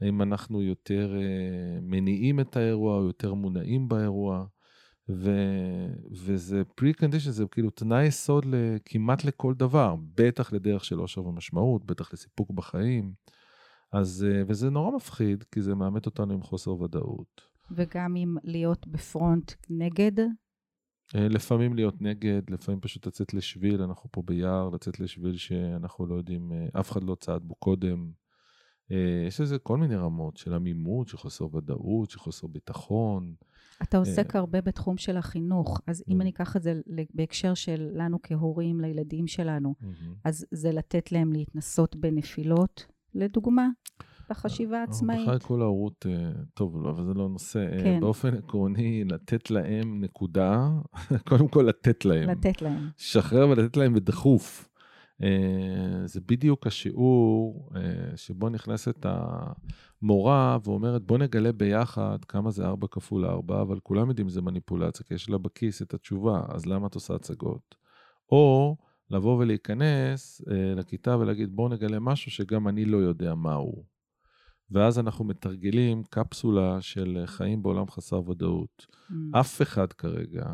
האם 0.00 0.22
אנחנו 0.22 0.62
יותר 0.62 1.16
אה, 1.16 1.80
מניעים 1.82 2.40
את 2.40 2.56
האירוע 2.56 2.96
או 2.98 3.04
יותר 3.04 3.34
מונעים 3.34 3.88
באירוע. 3.88 4.46
ו, 5.10 5.30
וזה 6.10 6.62
pre-condition, 6.80 7.30
זה 7.30 7.44
כאילו 7.50 7.70
תנאי 7.70 8.06
יסוד 8.06 8.46
כמעט 8.84 9.24
לכל 9.24 9.54
דבר, 9.54 9.96
בטח 10.14 10.52
לדרך 10.52 10.84
של 10.84 10.98
עושר 10.98 11.26
ומשמעות, 11.26 11.84
בטח 11.84 12.12
לסיפוק 12.12 12.50
בחיים. 12.50 13.12
אז, 13.92 14.26
אה, 14.28 14.42
וזה 14.48 14.70
נורא 14.70 14.96
מפחיד, 14.96 15.44
כי 15.52 15.62
זה 15.62 15.74
מאמת 15.74 16.06
אותנו 16.06 16.34
עם 16.34 16.42
חוסר 16.42 16.80
ודאות. 16.80 17.40
וגם 17.70 18.16
אם 18.16 18.36
להיות 18.44 18.86
בפרונט 18.86 19.52
נגד? 19.70 20.20
אה, 21.14 21.28
לפעמים 21.28 21.74
להיות 21.74 22.02
נגד, 22.02 22.42
לפעמים 22.50 22.80
פשוט 22.80 23.06
לצאת 23.06 23.34
לשביל, 23.34 23.82
אנחנו 23.82 24.10
פה 24.12 24.22
ביער, 24.22 24.68
לצאת 24.68 25.00
לשביל 25.00 25.36
שאנחנו 25.36 26.06
לא 26.06 26.14
יודעים, 26.14 26.52
אה, 26.52 26.80
אף 26.80 26.92
אחד 26.92 27.04
לא 27.04 27.14
צעד 27.14 27.42
בו 27.42 27.54
קודם. 27.54 28.10
יש 29.26 29.40
לזה 29.40 29.58
כל 29.58 29.76
מיני 29.76 29.96
רמות 29.96 30.36
של 30.36 30.54
עמימות, 30.54 31.08
של 31.08 31.16
חוסר 31.16 31.56
ודאות, 31.56 32.10
של 32.10 32.18
חוסר 32.18 32.46
ביטחון. 32.46 33.34
אתה 33.82 33.98
עוסק 33.98 34.36
הרבה 34.36 34.60
בתחום 34.60 34.96
של 34.96 35.16
החינוך, 35.16 35.80
אז 35.86 36.04
אם 36.08 36.20
אני 36.20 36.30
אקח 36.30 36.56
את 36.56 36.62
זה 36.62 36.80
בהקשר 37.14 37.54
של 37.54 37.90
לנו 37.92 38.18
כהורים 38.22 38.80
לילדים 38.80 39.26
שלנו, 39.26 39.74
אז 40.24 40.46
זה 40.50 40.72
לתת 40.72 41.12
להם 41.12 41.32
להתנסות 41.32 41.96
בנפילות, 41.96 42.86
לדוגמה, 43.14 43.68
בחשיבה 44.30 44.80
העצמאית. 44.80 45.22
בכלל 45.22 45.38
כל 45.38 45.62
ההורות, 45.62 46.06
אה, 46.08 46.30
טוב, 46.54 46.82
לא, 46.82 46.90
אבל 46.90 47.04
זה 47.04 47.14
לא 47.14 47.28
נושא. 47.28 47.58
אה, 47.58 47.82
כן. 47.82 48.00
באופן 48.00 48.34
עקרוני, 48.34 49.04
לתת 49.04 49.50
להם 49.50 50.00
נקודה, 50.00 50.68
קודם 51.28 51.48
כל 51.48 51.62
לתת 51.62 52.04
להם. 52.04 52.30
לתת 52.30 52.62
להם. 52.62 52.88
שחרר 52.96 53.48
ולתת 53.48 53.76
להם 53.76 53.94
בדחוף. 53.94 54.68
אה, 55.22 56.06
זה 56.06 56.20
בדיוק 56.20 56.66
השיעור 56.66 57.70
שבו 58.16 58.48
נכנסת 58.48 59.06
המורה 60.02 60.58
ואומרת, 60.64 61.02
בוא 61.02 61.18
נגלה 61.18 61.52
ביחד 61.52 62.24
כמה 62.24 62.50
זה 62.50 62.66
4 62.66 62.86
כפול 62.90 63.24
4, 63.24 63.62
אבל 63.62 63.80
כולם 63.80 64.08
יודעים 64.08 64.28
שזה 64.28 64.42
מניפולציה, 64.42 65.06
כי 65.06 65.14
יש 65.14 65.30
לה 65.30 65.38
בכיס 65.38 65.82
את 65.82 65.94
התשובה, 65.94 66.42
אז 66.48 66.66
למה 66.66 66.86
את 66.86 66.94
עושה 66.94 67.14
הצגות? 67.14 67.74
או 68.32 68.76
לבוא 69.10 69.38
ולהיכנס 69.38 70.42
אה, 70.50 70.74
לכיתה 70.74 71.16
ולהגיד, 71.16 71.56
בואו 71.56 71.68
נגלה 71.68 72.00
משהו 72.00 72.30
שגם 72.30 72.68
אני 72.68 72.84
לא 72.84 72.96
יודע 72.96 73.34
מהו. 73.34 73.84
ואז 74.70 74.98
אנחנו 74.98 75.24
מתרגלים 75.24 76.02
קפסולה 76.10 76.80
של 76.80 77.22
חיים 77.26 77.62
בעולם 77.62 77.90
חסר 77.90 78.30
ודאות. 78.30 78.86
Mm. 78.90 79.14
אף 79.40 79.62
אחד 79.62 79.92
כרגע 79.92 80.46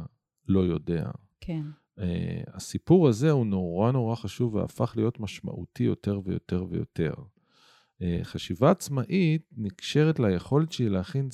לא 0.49 0.61
יודע. 0.61 1.11
כן. 1.41 1.63
Uh, 2.01 2.03
הסיפור 2.47 3.09
הזה 3.09 3.31
הוא 3.31 3.47
נורא 3.47 3.93
נורא 3.93 4.15
חשוב 4.15 4.55
והפך 4.55 4.93
להיות 4.97 5.21
משמעותי 5.21 5.85
יותר 5.85 6.21
ויותר 6.25 6.65
ויותר. 6.71 7.13
Uh, 7.15 8.05
חשיבה 8.23 8.71
עצמאית 8.71 9.43
נקשרת 9.57 10.19
ליכולת 10.19 10.73
שלי 10.73 10.89
להכין, 10.89 11.29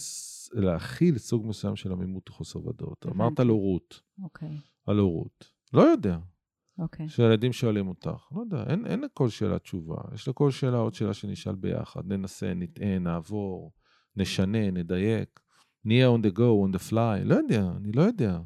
להכיל 0.52 1.18
סוג 1.18 1.46
מסוים 1.46 1.76
של 1.76 1.92
עמימות 1.92 2.30
וחוסר 2.30 2.66
ודאות. 2.66 3.06
אמרת 3.06 3.40
על 3.40 3.48
הורות. 3.48 4.00
אוקיי. 4.22 4.56
על 4.86 4.98
הורות. 4.98 5.52
לא 5.72 5.82
יודע. 5.82 6.18
אוקיי. 6.78 7.06
Okay. 7.06 7.08
שהילדים 7.08 7.52
שואלים 7.52 7.88
אותך, 7.88 8.28
לא 8.32 8.40
יודע, 8.40 8.64
אין, 8.70 8.86
אין 8.86 9.00
לכל 9.00 9.28
שאלה 9.28 9.58
תשובה. 9.58 9.96
יש 10.14 10.28
לכל 10.28 10.50
שאלה 10.50 10.76
עוד 10.76 10.94
שאלה 10.94 11.14
שנשאל 11.14 11.54
ביחד. 11.54 12.00
ננסה, 12.06 12.54
נטען, 12.54 13.02
נעבור, 13.02 13.72
נשנה, 14.16 14.70
נדייק. 14.70 15.40
נהיה 15.84 16.08
on 16.08 16.26
the 16.26 16.36
go, 16.36 16.38
on 16.38 16.76
the 16.76 16.90
fly, 16.90 17.24
לא 17.24 17.34
יודע, 17.34 17.68
אני 17.76 17.92
לא 17.92 18.02
יודע. 18.02 18.38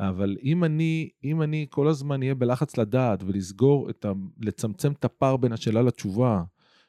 אבל 0.00 0.36
אם 0.42 0.64
אני, 0.64 1.10
אם 1.24 1.42
אני 1.42 1.66
כל 1.70 1.88
הזמן 1.88 2.22
אהיה 2.22 2.34
בלחץ 2.34 2.76
לדעת 2.76 3.22
ולסגור 3.22 3.90
את 3.90 4.04
ה... 4.04 4.12
לצמצם 4.40 4.92
את 4.92 5.04
הפער 5.04 5.36
בין 5.36 5.52
השאלה 5.52 5.82
לתשובה, 5.82 6.42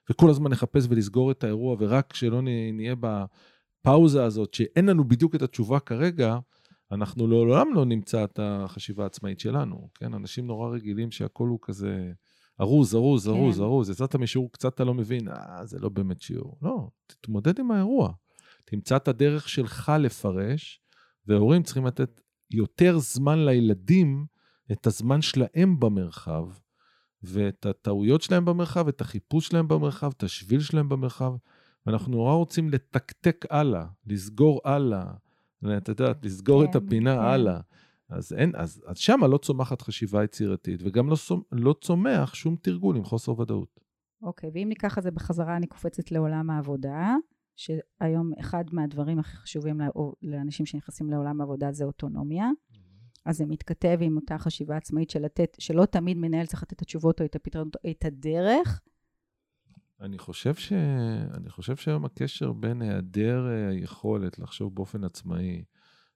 וכל 0.10 0.30
הזמן 0.30 0.52
נחפש 0.52 0.86
ולסגור 0.90 1.32
את 1.32 1.44
האירוע, 1.44 1.76
ורק 1.80 2.14
שלא 2.14 2.42
נהיה 2.74 2.96
בפאוזה 2.96 4.26
הזאת, 4.26 4.54
שאין 4.54 4.86
לנו 4.86 5.04
בדיוק 5.04 5.36
את 5.36 5.42
התשובה 5.42 5.80
כרגע, 5.80 6.38
אנחנו 6.92 7.28
לעולם 7.28 7.74
לא 7.74 7.86
נמצא 7.86 8.24
את 8.24 8.40
החשיבה 8.44 9.04
העצמאית 9.04 9.40
שלנו, 9.40 9.90
כן? 9.96 10.14
אנשים 10.14 10.48
נורא 10.48 10.70
רגילים 10.70 11.12
שהכל 11.12 11.48
הוא 11.48 11.60
כזה 11.62 12.12
ארוז, 12.62 12.96
ארוז, 12.96 13.28
ארוז, 13.28 13.58
כן. 13.58 13.64
ארוז. 13.64 13.90
יצאת 13.90 14.16
משיעור 14.16 14.52
קצת 14.52 14.74
אתה 14.74 14.84
לא 14.84 14.94
מבין, 14.94 15.28
אה, 15.28 15.66
זה 15.66 15.80
לא 15.80 15.90
באמת 15.90 16.22
שיעור. 16.22 16.58
לא, 16.62 16.90
תתמודד 17.08 17.60
עם 17.60 17.72
האירוע. 17.72 18.12
תמצא 18.66 18.96
את 18.96 19.08
הדרך 19.08 19.50
שלך 19.50 19.92
לפרש, 20.00 20.82
והורים 21.28 21.64
צריכים 21.64 21.86
לתת 21.86 22.22
יותר 22.52 22.98
זמן 22.98 23.46
לילדים, 23.46 24.26
את 24.72 24.88
הזמן 24.88 25.22
שלהם 25.22 25.80
במרחב, 25.80 26.44
ואת 27.24 27.66
הטעויות 27.66 28.22
שלהם 28.22 28.46
במרחב, 28.46 28.88
את 28.88 29.02
החיפוש 29.02 29.48
שלהם 29.48 29.68
במרחב, 29.68 30.12
את 30.18 30.24
השביל 30.24 30.60
שלהם 30.60 30.90
במרחב, 30.90 31.34
ואנחנו 31.86 32.12
נורא 32.12 32.34
רוצים 32.34 32.70
לתקתק 32.70 33.46
הלאה, 33.50 33.86
לסגור 34.08 34.62
הלאה. 34.66 35.14
אתה 35.78 35.92
יודע, 35.92 36.12
לסגור 36.24 36.64
כן, 36.64 36.70
את 36.70 36.76
הפינה 36.76 37.16
כן. 37.16 37.22
הלאה. 37.22 37.60
אז 38.10 38.34
אין, 38.34 38.52
אז, 38.56 38.84
אז 38.88 38.98
שמה 38.98 39.28
לא 39.28 39.38
צומחת 39.38 39.82
חשיבה 39.82 40.24
יצירתית, 40.24 40.82
וגם 40.84 41.10
לא, 41.10 41.16
לא 41.52 41.76
צומח 41.82 42.34
שום 42.34 42.56
תרגול 42.62 42.98
עם 42.98 43.04
חוסר 43.04 43.40
ודאות. 43.40 43.80
אוקיי, 44.22 44.50
ואם 44.54 44.66
ניקח 44.70 44.98
את 44.98 45.04
זה 45.04 45.12
בחזרה, 45.12 45.58
אני 45.58 45.68
קופצת 45.68 46.12
לעולם 46.12 46.50
העבודה, 46.50 47.16
שהיום 47.56 48.32
אחד 48.40 48.64
מהדברים 48.72 49.20
הכי 49.20 49.38
חשובים 49.38 49.82
לאנשים 50.22 50.66
שנכנסים 50.66 51.10
לעולם 51.10 51.42
העבודה 51.42 51.72
זה 51.72 51.86
אוטונומיה. 51.86 52.50
Mm-hmm. 52.50 52.82
אז 53.26 53.38
זה 53.38 53.46
מתכתב 53.46 53.98
עם 54.02 54.16
אותה 54.16 54.38
חשיבה 54.38 54.78
עצמאית 54.78 55.10
של 55.10 55.20
לתת, 55.20 55.58
שלא 55.60 55.86
תמיד 55.86 56.18
מנהל 56.18 56.46
צריך 56.46 56.64
לתת 56.64 56.74
את 56.74 56.82
התשובות 56.82 57.22
או 57.22 57.26
את 57.26 57.36
הפתרונות, 57.36 57.76
או 57.76 57.92
את 57.92 58.06
הדרך, 58.06 58.82
אני 60.02 60.18
חושב, 60.18 60.56
ש... 60.56 60.74
אני 61.34 61.50
חושב 61.50 61.76
שהיום 61.76 62.06
הקשר 62.06 62.52
בין 62.52 62.82
היעדר 62.82 63.48
אה, 63.48 63.70
היכולת 63.70 64.40
לחשוב 64.40 64.76
באופן 64.76 65.04
עצמאי 65.04 65.64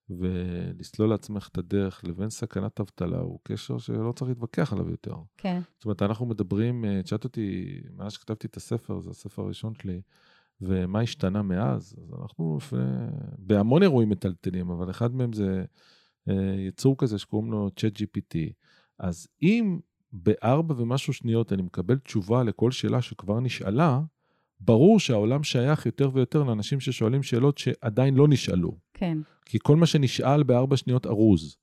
ולסלול 0.10 1.10
לעצמך 1.10 1.50
את 1.52 1.58
הדרך 1.58 2.02
לבין 2.04 2.30
סכנת 2.30 2.80
אבטלה 2.80 3.20
הוא 3.20 3.40
קשר 3.44 3.78
שלא 3.78 4.12
צריך 4.12 4.30
להתווכח 4.30 4.74
עליו 4.74 4.90
יותר. 4.90 5.16
כן. 5.38 5.62
זאת 5.78 5.86
אומרת, 5.86 6.02
אנחנו 6.02 6.26
מדברים, 6.26 6.86
אה, 6.86 7.04
תשאלת 7.04 7.24
אותי, 7.24 7.80
מאז 7.96 8.12
שכתבתי 8.12 8.48
את 8.48 8.58
הספר, 8.58 9.00
זה 9.00 9.10
הספר 9.10 9.42
הראשון 9.42 9.74
שלי, 9.82 10.02
ומה 10.62 11.00
השתנה 11.00 11.42
מאז? 11.42 11.96
אז 11.98 12.14
אנחנו 12.22 12.58
בהמון 13.38 13.84
אירועים 13.84 14.10
מטלטלים, 14.10 14.70
אבל 14.70 14.90
אחד 14.90 15.16
מהם 15.16 15.34
זה 15.34 15.66
אה, 16.30 16.56
יצור 16.58 16.98
כזה 16.98 17.20
שקוראים 17.20 17.52
לו 17.52 17.70
ChatGPT. 17.80 18.38
אז 19.00 19.28
אם 19.42 19.80
בארבע 20.24 20.74
ומשהו 20.78 21.14
שניות 21.14 21.54
אני 21.54 21.62
מקבל 21.62 21.98
תשובה 21.98 22.44
לכל 22.44 22.72
שאלה 22.72 23.02
שכבר 23.02 23.40
נשאלה, 23.40 24.02
ברור 24.60 25.00
שהעולם 25.00 25.44
שייך 25.44 25.86
יותר 25.86 26.10
ויותר 26.14 26.44
לאנשים 26.44 26.80
ששואלים 26.80 27.24
שאלות 27.24 27.58
שעדיין 27.58 28.16
לא 28.16 28.28
נשאלו. 28.28 28.78
כן. 28.94 29.18
כי 29.46 29.58
כל 29.64 29.76
מה 29.76 29.86
שנשאל 29.86 30.44
בארבע 30.44 30.78
שניות 30.78 31.06
ארוז. 31.06 31.58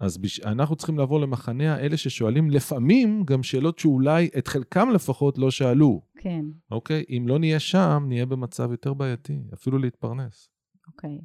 אז 0.00 0.18
בש... 0.18 0.40
אנחנו 0.40 0.76
צריכים 0.76 0.98
לעבור 0.98 1.20
למחנה 1.20 1.74
האלה 1.74 1.96
ששואלים 1.96 2.50
לפעמים 2.50 3.22
גם 3.24 3.42
שאלות 3.42 3.78
שאולי 3.78 4.28
את 4.38 4.48
חלקם 4.48 4.88
לפחות 4.94 5.38
לא 5.38 5.50
שאלו. 5.50 6.02
כן. 6.18 6.44
אוקיי? 6.70 7.04
אם 7.08 7.24
לא 7.28 7.38
נהיה 7.38 7.60
שם, 7.60 8.04
נהיה 8.08 8.26
במצב 8.26 8.70
יותר 8.70 8.94
בעייתי, 8.94 9.38
אפילו 9.54 9.78
להתפרנס. 9.78 10.48
אוקיי. 10.86 11.18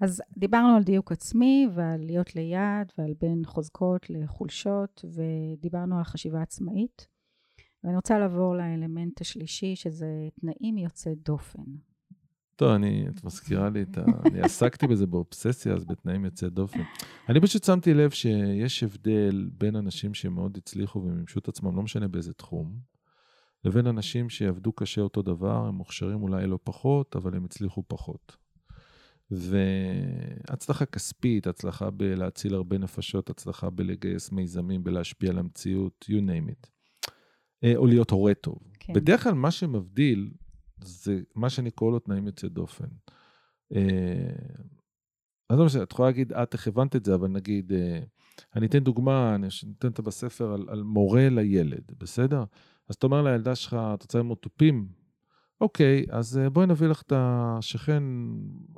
אז 0.00 0.22
דיברנו 0.36 0.76
על 0.76 0.82
דיוק 0.82 1.12
עצמי 1.12 1.68
ועל 1.74 2.00
להיות 2.00 2.36
ליד 2.36 2.92
ועל 2.98 3.14
בין 3.20 3.42
חוזקות 3.44 4.10
לחולשות 4.10 5.04
ודיברנו 5.14 5.98
על 5.98 6.04
חשיבה 6.04 6.42
עצמאית 6.42 7.06
ואני 7.84 7.96
רוצה 7.96 8.18
לעבור 8.18 8.56
לאלמנט 8.56 9.20
השלישי 9.20 9.76
שזה 9.76 10.28
תנאים 10.40 10.78
יוצאי 10.78 11.14
דופן. 11.14 11.62
טוב, 12.56 12.70
אני, 12.70 13.08
את 13.08 13.24
מזכירה 13.24 13.70
לי 13.70 13.82
את 13.82 13.98
ה... 13.98 14.04
אני 14.24 14.40
עסקתי 14.40 14.86
בזה 14.86 15.06
באובססיה, 15.06 15.74
אז 15.74 15.84
בתנאים 15.84 16.24
יוצאי 16.24 16.50
דופן. 16.50 16.80
אני 17.28 17.40
פשוט 17.40 17.64
שמתי 17.64 17.94
לב 17.94 18.10
שיש 18.10 18.82
הבדל 18.82 19.50
בין 19.58 19.76
אנשים 19.76 20.14
שמאוד 20.14 20.56
הצליחו 20.56 20.98
ומימשו 20.98 21.38
את 21.38 21.48
עצמם, 21.48 21.76
לא 21.76 21.82
משנה 21.82 22.08
באיזה 22.08 22.32
תחום, 22.32 22.78
לבין 23.64 23.86
אנשים 23.86 24.30
שיעבדו 24.30 24.72
קשה 24.72 25.00
אותו 25.00 25.22
דבר, 25.22 25.66
הם 25.66 25.74
מוכשרים 25.74 26.22
אולי 26.22 26.46
לא 26.46 26.58
פחות, 26.64 27.16
אבל 27.16 27.36
הם 27.36 27.44
הצליחו 27.44 27.82
פחות. 27.88 28.36
והצלחה 29.30 30.86
כספית, 30.86 31.46
הצלחה 31.46 31.90
בלהציל 31.90 32.54
הרבה 32.54 32.78
נפשות, 32.78 33.30
הצלחה 33.30 33.70
בלגייס 33.70 34.32
מיזמים, 34.32 34.84
בלהשפיע 34.84 35.30
על 35.30 35.38
המציאות, 35.38 36.04
you 36.10 36.20
name 36.20 36.50
it. 36.50 36.70
אה, 37.64 37.76
או 37.76 37.86
להיות 37.86 38.10
הורה 38.10 38.34
טוב. 38.34 38.58
כן. 38.80 38.92
בדרך 38.92 39.22
כלל 39.22 39.34
מה 39.34 39.50
שמבדיל 39.50 40.30
זה 40.84 41.20
מה 41.34 41.50
שאני 41.50 41.70
קורא 41.70 41.90
לו 41.90 41.98
תנאים 41.98 42.26
יוצאי 42.26 42.48
דופן. 42.48 42.88
אה, 43.74 44.30
אז 45.50 45.58
לא 45.58 45.66
משנה, 45.66 45.82
את 45.82 45.92
יכולה 45.92 46.08
להגיד, 46.08 46.32
את 46.32 46.54
איך 46.54 46.68
הבנת 46.68 46.96
את 46.96 47.04
זה, 47.04 47.14
אבל 47.14 47.28
נגיד, 47.28 47.72
אה, 47.72 48.00
אני 48.56 48.66
אתן 48.66 48.78
דוגמה, 48.78 49.34
אני 49.34 49.46
אתן 49.78 49.88
אותה 49.88 50.02
בספר 50.02 50.52
על, 50.52 50.66
על 50.68 50.82
מורה 50.82 51.28
לילד, 51.28 51.92
בסדר? 51.98 52.44
אז 52.88 52.94
אתה 52.94 53.06
אומר 53.06 53.22
לילדה 53.22 53.54
שלך, 53.54 53.76
את 53.94 54.02
רוצה 54.02 54.18
ללמוד 54.18 54.38
תופים? 54.40 54.86
אוקיי, 55.60 56.04
אז 56.10 56.38
אה, 56.38 56.50
בואי 56.50 56.66
נביא 56.66 56.88
לך 56.88 57.02
את 57.02 57.12
השכן, 57.16 58.02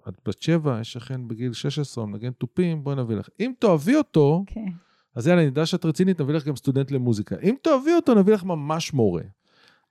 את 0.09 0.15
בת 0.29 0.43
שבע, 0.43 0.79
יש 0.81 0.93
שכן 0.93 1.29
בגיל 1.29 1.53
16, 1.53 2.05
הוא 2.05 2.11
מנגן 2.11 2.31
תופים, 2.31 2.85
בואי 2.85 2.97
נביא 2.97 3.17
לך. 3.17 3.29
אם 3.41 3.53
תאהבי 3.59 3.97
אותו, 3.97 4.45
okay. 4.51 4.55
כן. 4.55 4.67
אז 5.15 5.27
יאללה, 5.27 5.41
אני 5.41 5.49
יודע 5.49 5.67
שאת 5.67 5.85
רצינית, 5.85 6.21
נביא 6.21 6.35
לך 6.35 6.47
גם 6.47 6.57
סטודנט 6.57 6.91
למוזיקה. 6.91 7.37
אם 7.43 7.55
תאהבי 7.63 7.95
אותו, 7.97 8.15
נביא 8.15 8.35
לך 8.35 8.45
ממש 8.45 8.93
מורה. 8.93 9.23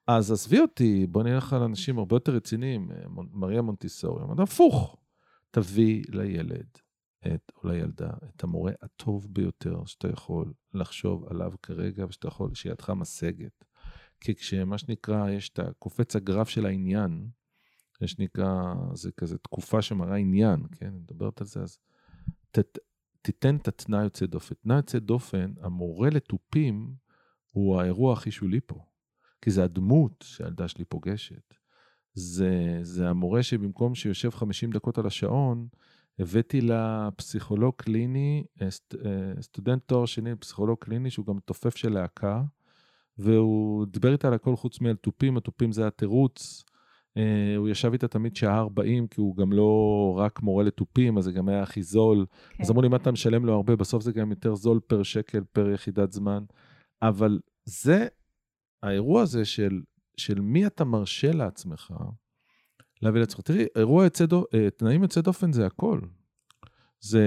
אז 0.08 0.32
עזבי 0.32 0.60
אותי, 0.60 1.08
בוא 1.08 1.24
נלך 1.24 1.54
על 1.54 1.62
אנשים 1.62 1.98
הרבה 1.98 2.16
יותר 2.16 2.32
רציניים, 2.32 2.92
אה, 2.92 2.98
מריה 3.32 3.62
מונטיסורי. 3.62 4.24
אמרתי, 4.24 4.42
הפוך, 4.42 4.98
תביא 5.52 6.04
לילד 6.10 6.68
את, 7.28 7.52
או 7.56 7.70
לילדה 7.70 8.10
את 8.36 8.44
המורה 8.44 8.72
הטוב 8.82 9.28
ביותר 9.30 9.86
שאתה 9.86 10.08
יכול 10.08 10.54
לחשוב 10.74 11.26
עליו 11.30 11.52
כרגע, 11.64 12.06
ושאתה 12.10 12.28
יכול, 12.28 12.54
שידך 12.54 12.90
משגת. 12.90 13.67
כי 14.20 14.36
כשמה 14.36 14.78
שנקרא, 14.78 15.30
יש 15.30 15.50
את 15.50 15.60
הקופץ 15.60 16.16
הגרף 16.16 16.50
של 16.50 16.66
העניין, 16.66 17.30
יש 18.02 18.20
נקרא, 18.20 18.74
זה 18.94 19.12
כזה 19.12 19.38
תקופה 19.38 19.82
שמראה 19.82 20.16
עניין, 20.16 20.64
כן? 20.72 20.88
אני 20.88 20.98
מדברת 20.98 21.42
על 21.42 21.48
זה, 21.48 21.62
אז 21.62 21.78
ת, 22.52 22.60
תיתן 23.22 23.56
את 23.56 23.68
התנאי 23.68 24.04
יוצא 24.04 24.26
דופן. 24.26 24.56
תנאי 24.56 24.76
יוצא 24.76 25.00
דופן, 25.00 25.54
המורה 25.62 26.10
לתופים 26.10 26.94
הוא 27.52 27.82
האירוע 27.82 28.14
הכי 28.14 28.32
שולי 28.32 28.60
פה. 28.66 28.86
כי 29.42 29.52
זה 29.52 29.64
הדמות 29.64 30.26
שהילדה 30.28 30.68
שלי 30.68 30.86
פוגשת. 30.86 31.54
זה, 32.14 32.80
זה 32.82 33.10
המורה 33.10 33.44
שבמקום 33.44 33.96
שיושב 33.96 34.30
50 34.30 34.72
דקות 34.72 34.98
על 34.98 35.08
השעון, 35.08 35.68
הבאתי 36.20 36.62
לה 36.62 37.10
פסיכולוג 37.16 37.74
קליני, 37.78 38.44
אה, 38.62 38.68
אה, 39.06 39.42
סטודנט 39.42 39.84
תואר 39.86 40.06
שני 40.06 40.36
פסיכולוג 40.36 40.78
קליני, 40.80 41.10
שהוא 41.10 41.26
גם 41.26 41.40
תופף 41.40 41.76
של 41.76 41.94
להקה, 41.94 42.44
והוא 43.20 43.86
דיבר 43.86 44.12
איתה 44.12 44.28
על 44.28 44.34
הכל 44.34 44.56
חוץ 44.56 44.82
מעל 44.82 44.96
תופים, 44.96 45.38
התופים 45.38 45.72
זה 45.72 45.88
התירוץ. 45.88 46.64
אה, 47.18 47.56
הוא 47.58 47.70
ישב 47.70 47.92
איתה 47.94 48.08
תמיד 48.08 48.36
שעה 48.36 48.60
40, 48.60 49.08
כי 49.08 49.22
הוא 49.22 49.38
גם 49.38 49.54
לא 49.54 50.14
רק 50.18 50.42
מורה 50.42 50.64
לתופים, 50.64 51.18
אז 51.18 51.24
זה 51.24 51.32
גם 51.32 51.50
היה 51.50 51.64
הכי 51.64 51.84
זול. 51.84 52.26
כן. 52.50 52.64
אז 52.64 52.72
אמרו 52.72 52.82
לי, 52.82 52.88
מה 52.88 52.98
אתה 52.98 53.12
משלם 53.12 53.46
לו 53.46 53.54
הרבה? 53.54 53.76
בסוף 53.76 54.04
זה 54.04 54.12
גם 54.12 54.30
יותר 54.30 54.56
זול 54.56 54.80
פר 54.88 55.04
שקל, 55.04 55.44
פר 55.52 55.70
יחידת 55.70 56.12
זמן. 56.12 56.44
אבל 57.02 57.40
זה, 57.66 58.08
האירוע 58.84 59.22
הזה 59.22 59.46
של, 59.46 59.82
של 60.18 60.42
מי 60.42 60.68
אתה 60.68 60.86
מרשה 60.86 61.32
לעצמך 61.32 61.94
להביא 63.02 63.20
לעצמך. 63.20 63.42
תראי, 63.42 63.66
אירוע 63.76 64.04
יוצא 64.04 64.26
דופן, 64.26 64.58
אה, 64.58 64.70
תנאים 64.70 65.04
יוצא 65.04 65.22
דופן 65.22 65.52
זה 65.52 65.66
הכל. 65.66 66.00
זה, 67.00 67.24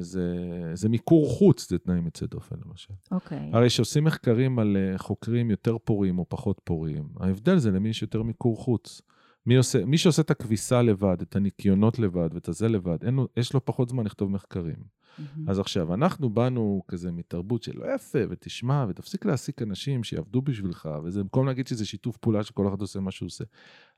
זה, 0.00 0.26
זה 0.74 0.88
מיקור 0.88 1.28
חוץ, 1.28 1.70
זה 1.70 1.78
תנאים 1.78 2.04
יוצא 2.04 2.26
דופן 2.26 2.56
למשל. 2.66 2.94
אוקיי. 3.10 3.38
Okay. 3.38 3.56
הרי 3.56 3.68
כשעושים 3.68 4.04
מחקרים 4.04 4.58
על 4.58 4.76
אה, 4.76 4.98
חוקרים 4.98 5.50
יותר 5.50 5.76
פוריים 5.84 6.18
או 6.18 6.28
פחות 6.28 6.60
פוריים, 6.64 7.08
ההבדל 7.20 7.58
זה 7.58 7.70
למי 7.70 7.88
יש 7.88 8.02
יותר 8.02 8.22
מיקור 8.22 8.56
חוץ. 8.56 9.02
מי, 9.46 9.56
עושה, 9.56 9.84
מי 9.84 9.98
שעושה 9.98 10.22
את 10.22 10.30
הכביסה 10.30 10.82
לבד, 10.82 11.16
את 11.22 11.36
הניקיונות 11.36 11.98
לבד 11.98 12.28
ואת 12.32 12.48
הזה 12.48 12.68
לבד, 12.68 13.04
אין, 13.04 13.18
יש 13.36 13.52
לו 13.52 13.64
פחות 13.64 13.88
זמן 13.88 14.06
לכתוב 14.06 14.30
מחקרים. 14.30 14.76
Mm-hmm. 14.76 15.40
אז 15.48 15.58
עכשיו, 15.58 15.94
אנחנו 15.94 16.30
באנו 16.30 16.82
כזה 16.88 17.12
מתרבות 17.12 17.62
של 17.62 17.78
לא 17.78 17.94
יפה, 17.94 18.18
ותשמע, 18.30 18.86
ותפסיק 18.88 19.24
להעסיק 19.24 19.62
אנשים 19.62 20.04
שיעבדו 20.04 20.42
בשבילך, 20.42 20.88
וזה 21.04 21.22
במקום 21.22 21.46
להגיד 21.46 21.66
שזה 21.66 21.86
שיתוף 21.86 22.16
פעולה 22.16 22.42
שכל 22.42 22.68
אחד 22.68 22.80
עושה 22.80 23.00
מה 23.00 23.10
שהוא 23.10 23.26
עושה. 23.26 23.44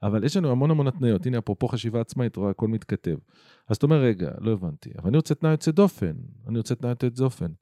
אבל 0.02 0.24
יש 0.24 0.36
לנו 0.36 0.50
המון 0.50 0.70
המון 0.70 0.86
התניות, 0.86 1.26
הנה 1.26 1.38
אפרופו 1.38 1.68
חשיבה 1.68 2.00
עצמאית, 2.00 2.36
רואה, 2.36 2.50
הכל 2.50 2.68
מתכתב. 2.68 3.16
אז 3.68 3.76
אתה 3.76 3.86
אומר, 3.86 4.00
רגע, 4.00 4.30
לא 4.40 4.52
הבנתי, 4.52 4.90
אבל 4.98 5.08
אני 5.08 5.16
רוצה 5.16 5.34
תנאי 5.34 5.50
יוצא 5.50 5.70
דופן, 5.70 6.16
אני 6.48 6.58
רוצה 6.58 6.74
תנאי 6.74 6.90
יוצא 6.90 7.08
דופן. 7.08 7.52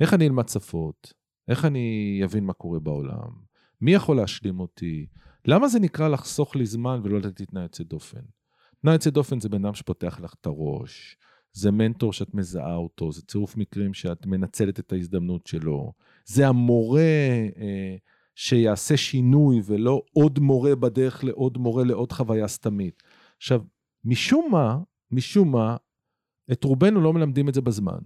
איך 0.00 0.14
אני 0.14 0.26
אלמד 0.26 0.48
שפות? 0.48 1.12
איך 1.48 1.64
אני 1.64 2.20
אבין 2.24 2.44
מה 2.44 2.52
קורה 2.52 2.80
בעולם? 2.80 3.30
מי 3.80 3.94
יכול 3.94 4.16
להשלים 4.16 4.60
אותי? 4.60 5.06
למה 5.44 5.68
זה 5.68 5.80
נקרא 5.80 6.08
לחסוך 6.08 6.56
לי 6.56 6.66
זמן 6.66 7.00
ולא 7.04 7.18
לתת 7.18 7.40
לי 7.40 7.46
תנאי 7.46 7.62
יוצא 7.62 7.84
דופן? 7.84 8.20
תנאי 8.82 8.92
יוצא 8.92 9.10
דופן 9.10 9.40
זה 9.40 9.48
בן 9.48 9.64
אדם 9.64 9.74
שפותח 9.74 10.20
לך 10.20 10.34
את 10.40 10.46
הראש, 10.46 11.16
זה 11.52 11.70
מנטור 11.70 12.12
שאת 12.12 12.34
מזהה 12.34 12.76
אותו, 12.76 13.12
זה 13.12 13.22
צירוף 13.22 13.56
מקרים 13.56 13.94
שאת 13.94 14.26
מנצלת 14.26 14.80
את 14.80 14.92
ההזדמנות 14.92 15.46
שלו, 15.46 15.92
זה 16.24 16.48
המורה 16.48 17.02
אה, 17.56 17.96
שיעשה 18.34 18.96
שינוי 18.96 19.60
ולא 19.64 20.02
עוד 20.12 20.38
מורה 20.38 20.76
בדרך 20.76 21.24
לעוד 21.24 21.58
מורה 21.58 21.84
לעוד 21.84 22.12
חוויה 22.12 22.48
סתמית. 22.48 23.02
עכשיו, 23.36 23.62
משום 24.04 24.48
מה, 24.52 24.78
משום 25.10 25.52
מה, 25.52 25.76
את 26.52 26.64
רובנו 26.64 27.00
לא 27.00 27.12
מלמדים 27.12 27.48
את 27.48 27.54
זה 27.54 27.60
בזמן. 27.60 27.98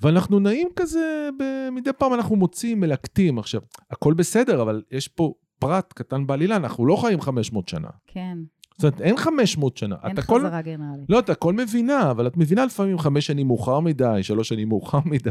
ואנחנו 0.00 0.40
נעים 0.40 0.68
כזה, 0.76 1.28
מדי 1.72 1.90
פעם 1.98 2.14
אנחנו 2.14 2.36
מוצאים, 2.36 2.80
מלקטים. 2.80 3.38
עכשיו, 3.38 3.60
הכל 3.90 4.14
בסדר, 4.14 4.62
אבל 4.62 4.82
יש 4.90 5.08
פה 5.08 5.34
פרט 5.60 5.92
קטן 5.92 6.26
בעלילה, 6.26 6.56
אנחנו 6.56 6.86
לא 6.86 6.96
חיים 6.96 7.20
500 7.20 7.68
שנה. 7.68 7.88
כן. 8.06 8.38
זאת 8.80 8.84
אומרת, 8.84 9.00
אין 9.00 9.16
500 9.16 9.76
שנה. 9.76 9.96
אין 10.04 10.20
חזרה 10.20 10.50
כל... 10.50 10.60
גנרלית. 10.62 11.10
לא, 11.10 11.18
את 11.18 11.30
הכל 11.30 11.52
מבינה, 11.52 12.10
אבל 12.10 12.26
את 12.26 12.36
מבינה 12.36 12.64
לפעמים 12.64 12.98
חמש 12.98 13.26
שנים 13.26 13.46
מאוחר 13.46 13.80
מדי, 13.80 14.18
שלוש 14.22 14.48
שנים 14.48 14.68
מאוחר 14.68 14.98
מדי. 15.04 15.30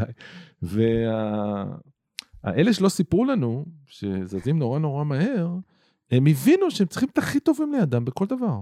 והאלה 0.62 1.72
וה... 2.44 2.72
שלא 2.72 2.88
סיפרו 2.88 3.24
לנו, 3.24 3.64
שזזים 3.86 4.58
נורא 4.58 4.78
נורא 4.78 5.04
מהר, 5.04 5.48
הם 6.10 6.26
הבינו 6.26 6.70
שהם 6.70 6.86
צריכים 6.86 7.08
את 7.12 7.18
הכי 7.18 7.40
טובים 7.40 7.72
לידם 7.72 8.04
בכל 8.04 8.26
דבר. 8.26 8.58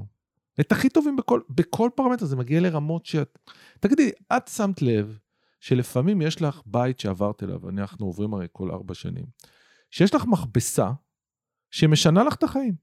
את 0.61 0.73
הכי 0.73 0.89
טובים 0.89 1.17
בכל, 1.17 1.41
בכל 1.51 1.91
פרמטר, 1.95 2.27
זה 2.27 2.37
מגיע 2.37 2.61
לרמות 2.61 3.07
שאת... 3.07 3.39
תגידי, 3.81 4.11
את 4.37 4.49
שמת 4.49 4.83
לב 4.83 5.19
שלפעמים 5.61 6.23
יש 6.23 6.43
לך 6.43 6.63
בית 6.67 7.01
שעברת 7.01 7.43
אליו, 7.43 7.69
אנחנו 7.69 8.07
עוברים 8.07 8.35
הרי 8.35 8.47
כל 8.53 8.71
ארבע 8.71 8.95
שנים, 8.95 9.25
שיש 9.91 10.15
לך 10.15 10.27
מכבסה 10.27 10.91
שמשנה 11.71 12.25
לך 12.25 12.35
את 12.35 12.43
החיים. 12.43 12.75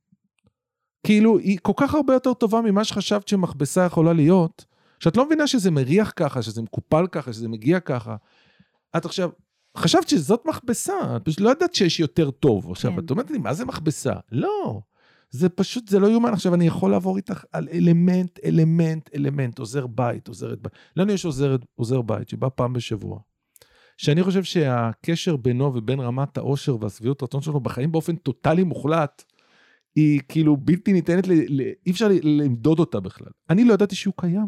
כאילו, 1.06 1.38
היא 1.38 1.60
כל 1.62 1.74
כך 1.78 1.94
הרבה 1.96 2.14
יותר 2.14 2.34
טובה 2.34 2.62
ממה 2.62 2.84
שחשבת 2.84 3.28
שמכבסה 3.28 3.86
יכולה 3.86 4.14
להיות, 4.14 4.66
שאת 5.00 5.18
לא 5.18 5.26
מבינה 5.26 5.48
שזה 5.48 5.72
מריח 5.72 6.14
ככה, 6.16 6.42
שזה 6.42 6.62
מקופל 6.62 7.08
ככה, 7.08 7.34
שזה 7.34 7.48
מגיע 7.48 7.80
ככה. 7.80 8.16
את 8.98 9.06
עכשיו, 9.06 9.30
חשבת 9.78 10.10
שזאת 10.10 10.42
מכבסה, 10.46 11.16
את 11.16 11.26
פשוט 11.26 11.42
לא 11.42 11.50
יודעת 11.50 11.76
שיש 11.76 12.00
יותר 12.00 12.32
טוב. 12.32 12.72
עכשיו, 12.72 12.92
כן. 12.92 13.00
את 13.00 13.12
אומרת 13.12 13.32
לי, 13.32 13.38
מה 13.38 13.54
זה 13.54 13.66
מכבסה? 13.66 14.14
לא. 14.32 14.82
זה 15.30 15.50
פשוט, 15.50 15.88
זה 15.90 16.00
לא 16.00 16.08
יאומן. 16.08 16.34
עכשיו, 16.34 16.54
אני 16.54 16.68
יכול 16.68 16.92
לעבור 16.92 17.18
איתך 17.18 17.44
על 17.52 17.68
אלמנט, 17.72 18.40
אלמנט, 18.46 19.10
אלמנט, 19.16 19.60
עוזר 19.60 19.88
בית, 19.88 20.28
עוזרת 20.28 20.62
בית. 20.62 20.72
לנו 20.96 21.12
יש 21.12 21.26
עוזר, 21.26 21.56
עוזר 21.76 22.02
בית 22.02 22.30
שבא 22.30 22.48
פעם 22.56 22.74
בשבוע. 22.74 23.20
שאני 23.98 24.24
חושב 24.24 24.44
שהקשר 24.44 25.36
בינו 25.36 25.76
ובין 25.76 26.00
רמת 26.00 26.38
העושר 26.38 26.78
והשביעות 26.82 27.24
רצון 27.24 27.42
שלו 27.42 27.60
בחיים 27.60 27.92
באופן 27.92 28.16
טוטאלי 28.16 28.64
מוחלט, 28.64 29.24
היא 29.96 30.22
כאילו 30.28 30.58
בלתי 30.58 30.94
ניתנת, 30.94 31.28
ל, 31.28 31.32
ל, 31.32 31.62
אי 31.86 31.92
אפשר 31.92 32.08
למדוד 32.24 32.80
אותה 32.80 33.00
בכלל. 33.00 33.32
אני 33.50 33.66
לא 33.66 33.74
ידעתי 33.74 33.96
שהוא 33.96 34.14
קיים. 34.18 34.48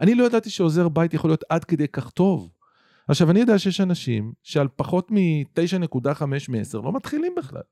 אני 0.00 0.14
לא 0.14 0.24
ידעתי 0.24 0.50
שעוזר 0.50 0.88
בית 0.88 1.14
יכול 1.14 1.30
להיות 1.30 1.44
עד 1.48 1.64
כדי 1.64 1.88
כך 1.88 2.10
טוב. 2.10 2.50
עכשיו, 3.08 3.30
אני 3.30 3.40
יודע 3.40 3.58
שיש 3.58 3.80
אנשים 3.80 4.32
שעל 4.42 4.68
פחות 4.76 5.10
מ-9.5 5.10 6.24
מ-10 6.24 6.82
לא 6.84 6.92
מתחילים 6.92 7.32
בכלל. 7.36 7.62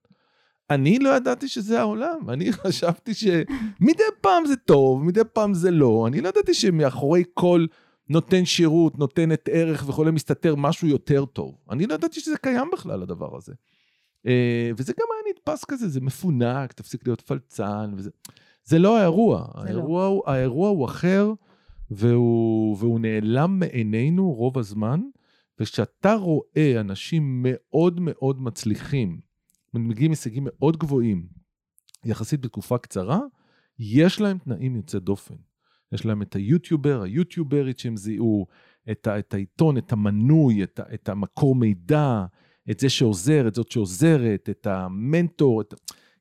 אני 0.70 0.98
לא 0.98 1.16
ידעתי 1.16 1.48
שזה 1.48 1.80
העולם, 1.80 2.30
אני 2.30 2.52
חשבתי 2.62 3.14
שמדי 3.14 4.02
פעם 4.20 4.46
זה 4.46 4.56
טוב, 4.56 5.04
מדי 5.04 5.20
פעם 5.32 5.54
זה 5.54 5.70
לא, 5.70 6.04
אני 6.08 6.20
לא 6.20 6.28
ידעתי 6.28 6.54
שמאחורי 6.54 7.24
כל 7.34 7.66
נותן 8.10 8.44
שירות, 8.44 8.98
נותנת 8.98 9.48
ערך 9.52 9.88
וכולי, 9.88 10.10
מסתתר 10.10 10.54
משהו 10.54 10.88
יותר 10.88 11.24
טוב. 11.24 11.54
אני 11.70 11.86
לא 11.86 11.94
ידעתי 11.94 12.20
שזה 12.20 12.36
קיים 12.36 12.68
בכלל, 12.72 13.02
הדבר 13.02 13.36
הזה. 13.36 13.52
אה, 14.26 14.70
וזה 14.76 14.92
גם 15.00 15.06
היה 15.12 15.34
נתפס 15.34 15.64
כזה, 15.64 15.88
זה 15.88 16.00
מפונק, 16.00 16.72
תפסיק 16.72 17.06
להיות 17.06 17.20
פלצן, 17.20 17.92
וזה... 17.96 18.10
זה 18.64 18.78
לא 18.78 18.98
האירוע, 18.98 19.44
זה 19.56 19.66
האירוע, 19.66 20.02
לא. 20.02 20.06
הוא, 20.06 20.22
האירוע 20.26 20.68
הוא 20.68 20.84
אחר, 20.84 21.32
והוא, 21.90 22.76
והוא 22.80 23.00
נעלם 23.00 23.58
מעינינו 23.58 24.32
רוב 24.32 24.58
הזמן, 24.58 25.00
וכשאתה 25.60 26.14
רואה 26.14 26.80
אנשים 26.80 27.42
מאוד 27.42 28.00
מאוד 28.00 28.42
מצליחים, 28.42 29.20
מגיעים 29.74 30.10
הישגים 30.10 30.44
מאוד 30.46 30.76
גבוהים, 30.76 31.26
יחסית 32.04 32.40
בתקופה 32.40 32.78
קצרה, 32.78 33.20
יש 33.78 34.20
להם 34.20 34.38
תנאים 34.38 34.76
יוצא 34.76 34.98
דופן. 34.98 35.34
יש 35.92 36.06
להם 36.06 36.22
את 36.22 36.36
היוטיובר, 36.36 37.02
היוטיוברית 37.02 37.78
שהם 37.78 37.96
זיהו, 37.96 38.46
את, 38.90 39.06
ה, 39.06 39.18
את 39.18 39.34
העיתון, 39.34 39.78
את 39.78 39.92
המנוי, 39.92 40.62
את, 40.62 40.80
את 40.94 41.08
המקור 41.08 41.54
מידע, 41.54 42.24
את 42.70 42.80
זה 42.80 42.88
שעוזר, 42.88 43.48
את 43.48 43.54
זאת 43.54 43.70
שעוזרת, 43.70 44.48
את 44.50 44.66
המנטור. 44.66 45.60
את... 45.60 45.74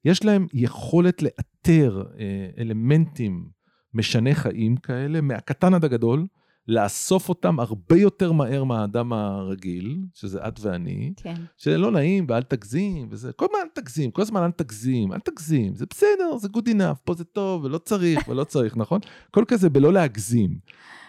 יש 0.06 0.26
להם 0.26 0.48
יכולת 0.54 1.22
לאתר 1.22 2.04
אה, 2.20 2.50
אלמנטים 2.58 3.50
משני 3.94 4.36
חיים 4.36 4.78
כאלה, 4.78 5.22
מהקטן 5.22 5.74
עד 5.74 5.86
הגדול, 5.86 6.28
לאסוף 6.70 7.30
אותם 7.30 7.60
הרבה 7.60 7.98
יותר 7.98 8.32
מהר 8.32 8.64
מהאדם 8.64 9.14
הרגיל, 9.14 9.98
שזה 10.14 10.48
את 10.48 10.60
ואני, 10.60 11.14
כן. 11.18 11.34
שזה 11.58 11.78
לא 11.78 11.92
נעים 11.92 12.26
ואל 12.30 12.44
תגזים, 12.44 13.08
וזה, 13.12 13.34
כל 13.34 13.46
הזמן 13.46 13.60
אל 13.64 13.82
תגזים, 13.82 14.12
כל 14.12 14.22
הזמן 14.22 14.44
אל 14.44 14.52
תגזים, 14.52 15.14
אל 15.14 15.20
תגזים, 15.20 15.76
זה 15.76 15.86
בסדר, 15.90 16.38
זה 16.38 16.48
good 16.48 16.68
enough, 16.68 16.96
פה 17.04 17.14
זה 17.14 17.24
טוב, 17.24 17.64
ולא 17.64 17.78
צריך, 17.78 18.28
ולא 18.28 18.44
צריך, 18.44 18.78
נכון? 18.78 19.00
כל 19.32 19.44
כזה 19.48 19.70
בלא 19.70 19.94
להגזים. 19.94 20.60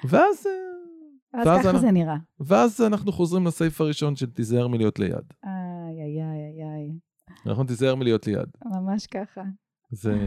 ואז... 0.05 0.47
אה, 0.47 1.41
אז 1.41 1.47
ככה 1.47 1.69
אנחנו, 1.69 1.81
זה 1.81 1.91
נראה. 1.91 2.17
ואז 2.41 2.81
אנחנו 2.81 3.13
חוזרים 3.13 3.47
לסעיף 3.47 3.81
הראשון 3.81 4.17
של 4.17 4.27
תיזהר 4.31 4.69
מלהיות 4.69 4.99
ליד. 4.99 5.15
איי, 5.45 5.53
איי, 6.01 6.23
איי, 6.23 6.75
איי. 6.75 6.99
נכון, 7.47 7.67
תיזהר 7.67 7.95
מלהיות 7.95 8.27
ליד. 8.27 8.47
ממש 8.65 9.07
ככה. 9.07 9.43
זה... 9.91 10.19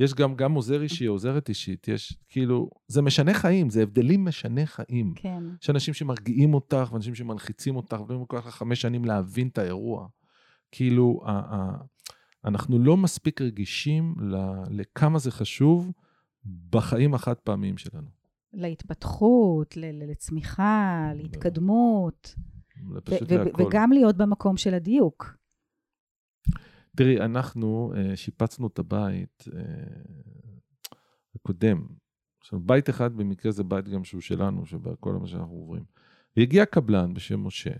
יש 0.00 0.14
גם, 0.14 0.34
גם 0.34 0.52
עוזר 0.52 0.82
אישי, 0.82 1.06
עוזרת 1.06 1.48
אישית, 1.48 1.88
יש 1.88 2.18
כאילו, 2.28 2.70
זה 2.88 3.02
משנה 3.02 3.34
חיים, 3.34 3.70
זה 3.70 3.82
הבדלים 3.82 4.24
משנה 4.24 4.66
חיים. 4.66 5.12
כן. 5.16 5.42
יש 5.62 5.70
אנשים 5.70 5.94
שמרגיעים 5.94 6.54
אותך, 6.54 6.88
ואנשים 6.92 7.14
שמלחיצים 7.14 7.76
אותך, 7.76 7.96
ואומרים 8.08 8.26
לך 8.32 8.46
חמש 8.48 8.80
שנים 8.80 9.04
להבין 9.04 9.48
את 9.48 9.58
האירוע. 9.58 10.08
כאילו, 10.72 11.20
ה- 11.24 11.30
ה- 11.30 11.76
אנחנו 12.44 12.78
לא 12.78 12.96
מספיק 12.96 13.40
רגישים 13.40 14.14
ל- 14.20 14.36
לכמה 14.80 15.18
זה 15.18 15.30
חשוב 15.30 15.92
בחיים 16.70 17.14
החד 17.14 17.34
פעמיים 17.34 17.78
שלנו. 17.78 18.08
להתפתחות, 18.52 19.76
ל- 19.76 20.10
לצמיחה, 20.10 21.10
להתקדמות, 21.14 22.34
ו- 22.90 22.98
ו-. 23.28 23.62
וגם 23.68 23.92
להיות 23.92 24.16
במקום 24.16 24.56
של 24.56 24.74
הדיוק. 24.74 25.36
תראי, 26.96 27.20
אנחנו 27.20 27.92
uh, 27.94 28.16
שיפצנו 28.16 28.66
את 28.66 28.78
הבית 28.78 29.44
uh, 29.48 30.94
הקודם. 31.34 31.86
עכשיו, 32.40 32.60
בית 32.60 32.90
אחד 32.90 33.12
במקרה 33.12 33.52
זה 33.52 33.64
בית 33.64 33.88
גם 33.88 34.04
שהוא 34.04 34.20
שלנו, 34.20 34.66
שבכל 34.66 35.12
מה 35.12 35.26
שאנחנו 35.26 35.54
עוברים. 35.54 35.84
והגיע 36.36 36.66
קבלן 36.66 37.14
בשם 37.14 37.46
משה, 37.46 37.70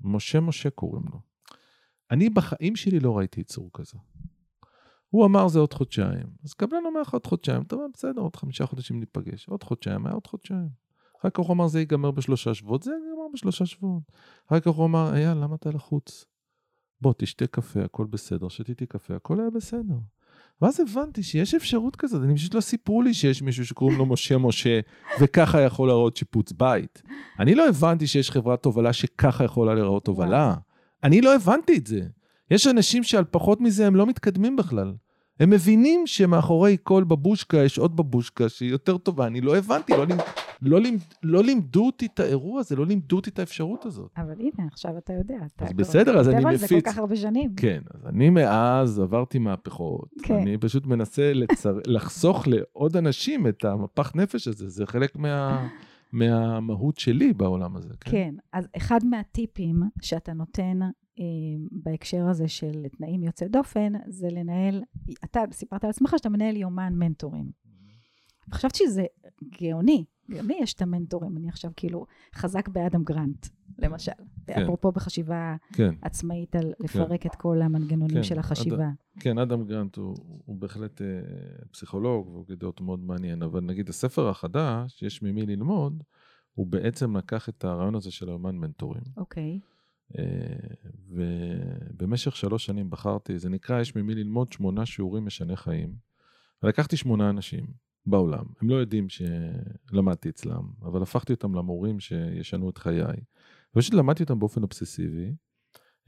משה 0.00 0.40
משה 0.40 0.70
קוראים 0.70 1.04
לו. 1.12 1.20
אני 2.10 2.30
בחיים 2.30 2.76
שלי 2.76 3.00
לא 3.00 3.18
ראיתי 3.18 3.40
יצור 3.40 3.70
כזה. 3.72 3.98
הוא 5.10 5.26
אמר 5.26 5.48
זה 5.48 5.58
עוד 5.58 5.72
חודשיים. 5.72 6.26
אז 6.44 6.54
קבלן 6.54 6.84
אומר 6.86 7.00
לך 7.00 7.12
עוד 7.12 7.26
חודשיים, 7.26 7.62
אתה 7.62 7.74
אומר 7.74 7.86
בסדר, 7.94 8.20
עוד 8.20 8.36
חמישה 8.36 8.66
חודשים 8.66 9.00
ניפגש. 9.00 9.48
עוד 9.48 9.62
חודשיים, 9.62 10.06
היה 10.06 10.14
עוד 10.14 10.26
חודשיים. 10.26 10.68
אחר 11.20 11.30
כך 11.30 11.38
הוא 11.38 11.52
אמר 11.54 11.68
זה 11.68 11.78
ייגמר 11.78 12.10
בשלושה 12.10 12.54
שבועות, 12.54 12.82
זה 12.82 12.90
ייגמר 12.90 13.26
בשלושה 13.34 13.66
שבועות. 13.66 14.02
אחר 14.46 14.60
כך 14.60 14.72
הוא 14.72 14.86
אמר, 14.86 15.14
אייל, 15.14 15.38
למה 15.38 15.54
אתה 15.54 15.70
לחוץ? 15.70 16.24
בוא, 17.00 17.12
תשתה 17.18 17.46
קפה, 17.46 17.84
הכל 17.84 18.06
בסדר, 18.06 18.48
שתיתי 18.48 18.86
קפה, 18.86 19.16
הכל 19.16 19.40
היה 19.40 19.50
בסדר. 19.50 19.94
ואז 20.62 20.80
הבנתי 20.80 21.22
שיש 21.22 21.54
אפשרות 21.54 21.96
כזאת, 21.96 22.22
אני 22.22 22.34
פשוט 22.34 22.54
לא 22.54 22.60
סיפרו 22.60 23.02
לי 23.02 23.14
שיש 23.14 23.42
מישהו 23.42 23.66
שקוראים 23.66 23.98
לו 23.98 24.06
משה 24.06 24.38
משה, 24.38 24.80
וככה 25.20 25.60
יכול 25.60 25.88
להראות 25.88 26.16
שיפוץ 26.16 26.52
בית. 26.52 27.02
אני 27.40 27.54
לא 27.54 27.68
הבנתי 27.68 28.06
שיש 28.06 28.30
חברת 28.30 28.62
תובלה 28.62 28.92
שככה 28.92 29.44
יכולה 29.44 29.74
להיראות 29.74 30.04
תובלה. 30.04 30.54
אני 31.04 31.20
לא 31.20 31.34
הבנתי 31.34 31.76
את 31.76 31.86
זה. 31.86 32.00
יש 32.50 32.66
אנשים 32.66 33.02
שעל 33.02 33.24
פחות 33.24 33.60
מזה 33.60 33.86
הם 33.86 33.96
לא 33.96 34.06
מתקדמים 34.06 34.56
בכלל. 34.56 34.94
הם 35.40 35.50
מבינים 35.50 36.06
שמאחורי 36.06 36.76
כל 36.82 37.04
בבושקה 37.04 37.58
יש 37.58 37.78
עוד 37.78 37.96
בבושקה 37.96 38.48
שהיא 38.48 38.70
יותר 38.70 38.98
טובה. 38.98 39.26
אני 39.26 39.40
לא 39.40 39.56
הבנתי, 39.56 39.92
לא, 39.92 40.06
לימד, 40.06 40.22
לא, 40.62 40.80
לימד, 40.80 41.00
לא 41.22 41.42
לימדו 41.44 41.86
אותי 41.86 42.06
את 42.06 42.20
האירוע 42.20 42.60
הזה, 42.60 42.76
לא 42.76 42.86
לימדו 42.86 43.16
אותי 43.16 43.30
את 43.30 43.38
האפשרות 43.38 43.86
הזאת. 43.86 44.10
אבל 44.16 44.34
הנה, 44.38 44.68
עכשיו 44.72 44.98
אתה 44.98 45.12
יודע. 45.12 45.36
אתה 45.56 45.64
אז 45.64 45.72
בסדר, 45.72 46.18
אז 46.18 46.28
אני 46.28 46.44
על 46.44 46.56
זה 46.56 46.64
מפיץ. 46.64 46.84
כל 46.84 46.90
כך 46.90 46.98
הרבה 46.98 47.16
שנים. 47.16 47.54
כן, 47.56 47.80
אז 47.94 48.06
אני 48.06 48.30
מאז 48.30 48.98
עברתי 48.98 49.38
מהפכות. 49.38 50.08
כן. 50.22 50.34
אני 50.34 50.58
פשוט 50.58 50.86
מנסה 50.86 51.32
לצר... 51.32 51.78
לחסוך 51.94 52.48
לעוד 52.48 52.96
אנשים 52.96 53.46
את 53.46 53.64
המפח 53.64 54.12
נפש 54.14 54.48
הזה, 54.48 54.68
זה 54.68 54.86
חלק 54.86 55.16
מה... 55.16 55.66
מהמהות 56.12 56.98
שלי 56.98 57.32
בעולם 57.32 57.76
הזה. 57.76 57.94
כן. 58.00 58.10
כן, 58.10 58.34
אז 58.52 58.68
אחד 58.76 59.00
מהטיפים 59.04 59.82
שאתה 60.02 60.32
נותן 60.32 60.78
בהקשר 61.70 62.28
הזה 62.28 62.48
של 62.48 62.86
תנאים 62.96 63.22
יוצאי 63.22 63.48
דופן, 63.48 63.92
זה 64.08 64.28
לנהל, 64.30 64.82
אתה 65.24 65.40
סיפרת 65.52 65.84
על 65.84 65.90
עצמך 65.90 66.14
שאתה 66.16 66.28
מנהל 66.28 66.56
יומן 66.56 66.92
מנטורים. 66.96 67.50
חשבתי 68.54 68.78
שזה 68.78 69.04
גאוני, 69.60 70.04
גאוני 70.30 70.58
יש 70.62 70.74
את 70.74 70.82
המנטורים, 70.82 71.36
אני 71.36 71.48
עכשיו 71.48 71.70
כאילו 71.76 72.06
חזק 72.34 72.68
באדם 72.68 73.04
גרנט, 73.04 73.46
למשל. 73.78 74.12
כן. 74.46 74.62
אפרופו 74.62 74.92
בחשיבה 74.92 75.56
כן, 75.72 75.94
עצמאית 76.02 76.56
על 76.56 76.72
לפרק 76.80 77.26
את 77.26 77.34
כל 77.34 77.62
המנגנונים 77.62 78.16
כן, 78.16 78.22
של 78.22 78.38
החשיבה. 78.38 78.90
כן, 79.20 79.38
אדם 79.38 79.64
גרנט 79.64 79.96
הוא, 79.96 80.16
הוא 80.44 80.56
בהחלט 80.56 81.02
אה, 81.02 81.06
פסיכולוג, 81.72 82.28
והוא 82.28 82.44
דעות 82.48 82.80
מאוד 82.80 83.00
מעניין, 83.00 83.42
אבל 83.42 83.60
נגיד 83.60 83.88
הספר 83.88 84.28
החדש, 84.28 85.02
יש 85.02 85.22
ממי 85.22 85.46
ללמוד, 85.46 86.02
הוא 86.54 86.66
בעצם 86.66 87.16
לקח 87.16 87.48
את 87.48 87.64
הרעיון 87.64 87.94
הזה 87.94 88.10
של 88.10 88.28
היומן 88.28 88.56
מנטורים. 88.56 89.02
אוקיי, 89.16 89.52
אה, 89.52 89.75
ובמשך 91.08 92.36
שלוש 92.36 92.66
שנים 92.66 92.90
בחרתי, 92.90 93.38
זה 93.38 93.48
נקרא 93.48 93.80
יש 93.80 93.96
ממי 93.96 94.14
ללמוד 94.14 94.52
שמונה 94.52 94.86
שיעורים 94.86 95.24
משני 95.24 95.56
חיים. 95.56 95.94
ולקחתי 96.62 96.96
שמונה 96.96 97.30
אנשים 97.30 97.66
בעולם, 98.06 98.44
הם 98.60 98.70
לא 98.70 98.74
יודעים 98.74 99.06
שלמדתי 99.08 100.28
אצלם, 100.28 100.68
אבל 100.82 101.02
הפכתי 101.02 101.32
אותם 101.32 101.54
למורים 101.54 102.00
שישנו 102.00 102.70
את 102.70 102.78
חיי. 102.78 103.16
ופשוט 103.72 103.94
למדתי 103.94 104.22
אותם 104.22 104.38
באופן 104.38 104.62
אובססיבי, 104.62 105.34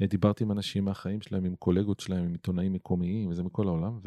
אה, 0.02 0.06
דיברתי 0.06 0.44
עם 0.44 0.52
אנשים 0.52 0.84
מהחיים 0.84 1.20
שלהם, 1.20 1.44
עם 1.44 1.56
קולגות 1.56 2.00
שלהם, 2.00 2.24
עם 2.24 2.32
עיתונאים 2.32 2.72
מקומיים, 2.72 3.28
וזה 3.28 3.42
מכל 3.42 3.68
העולם, 3.68 3.98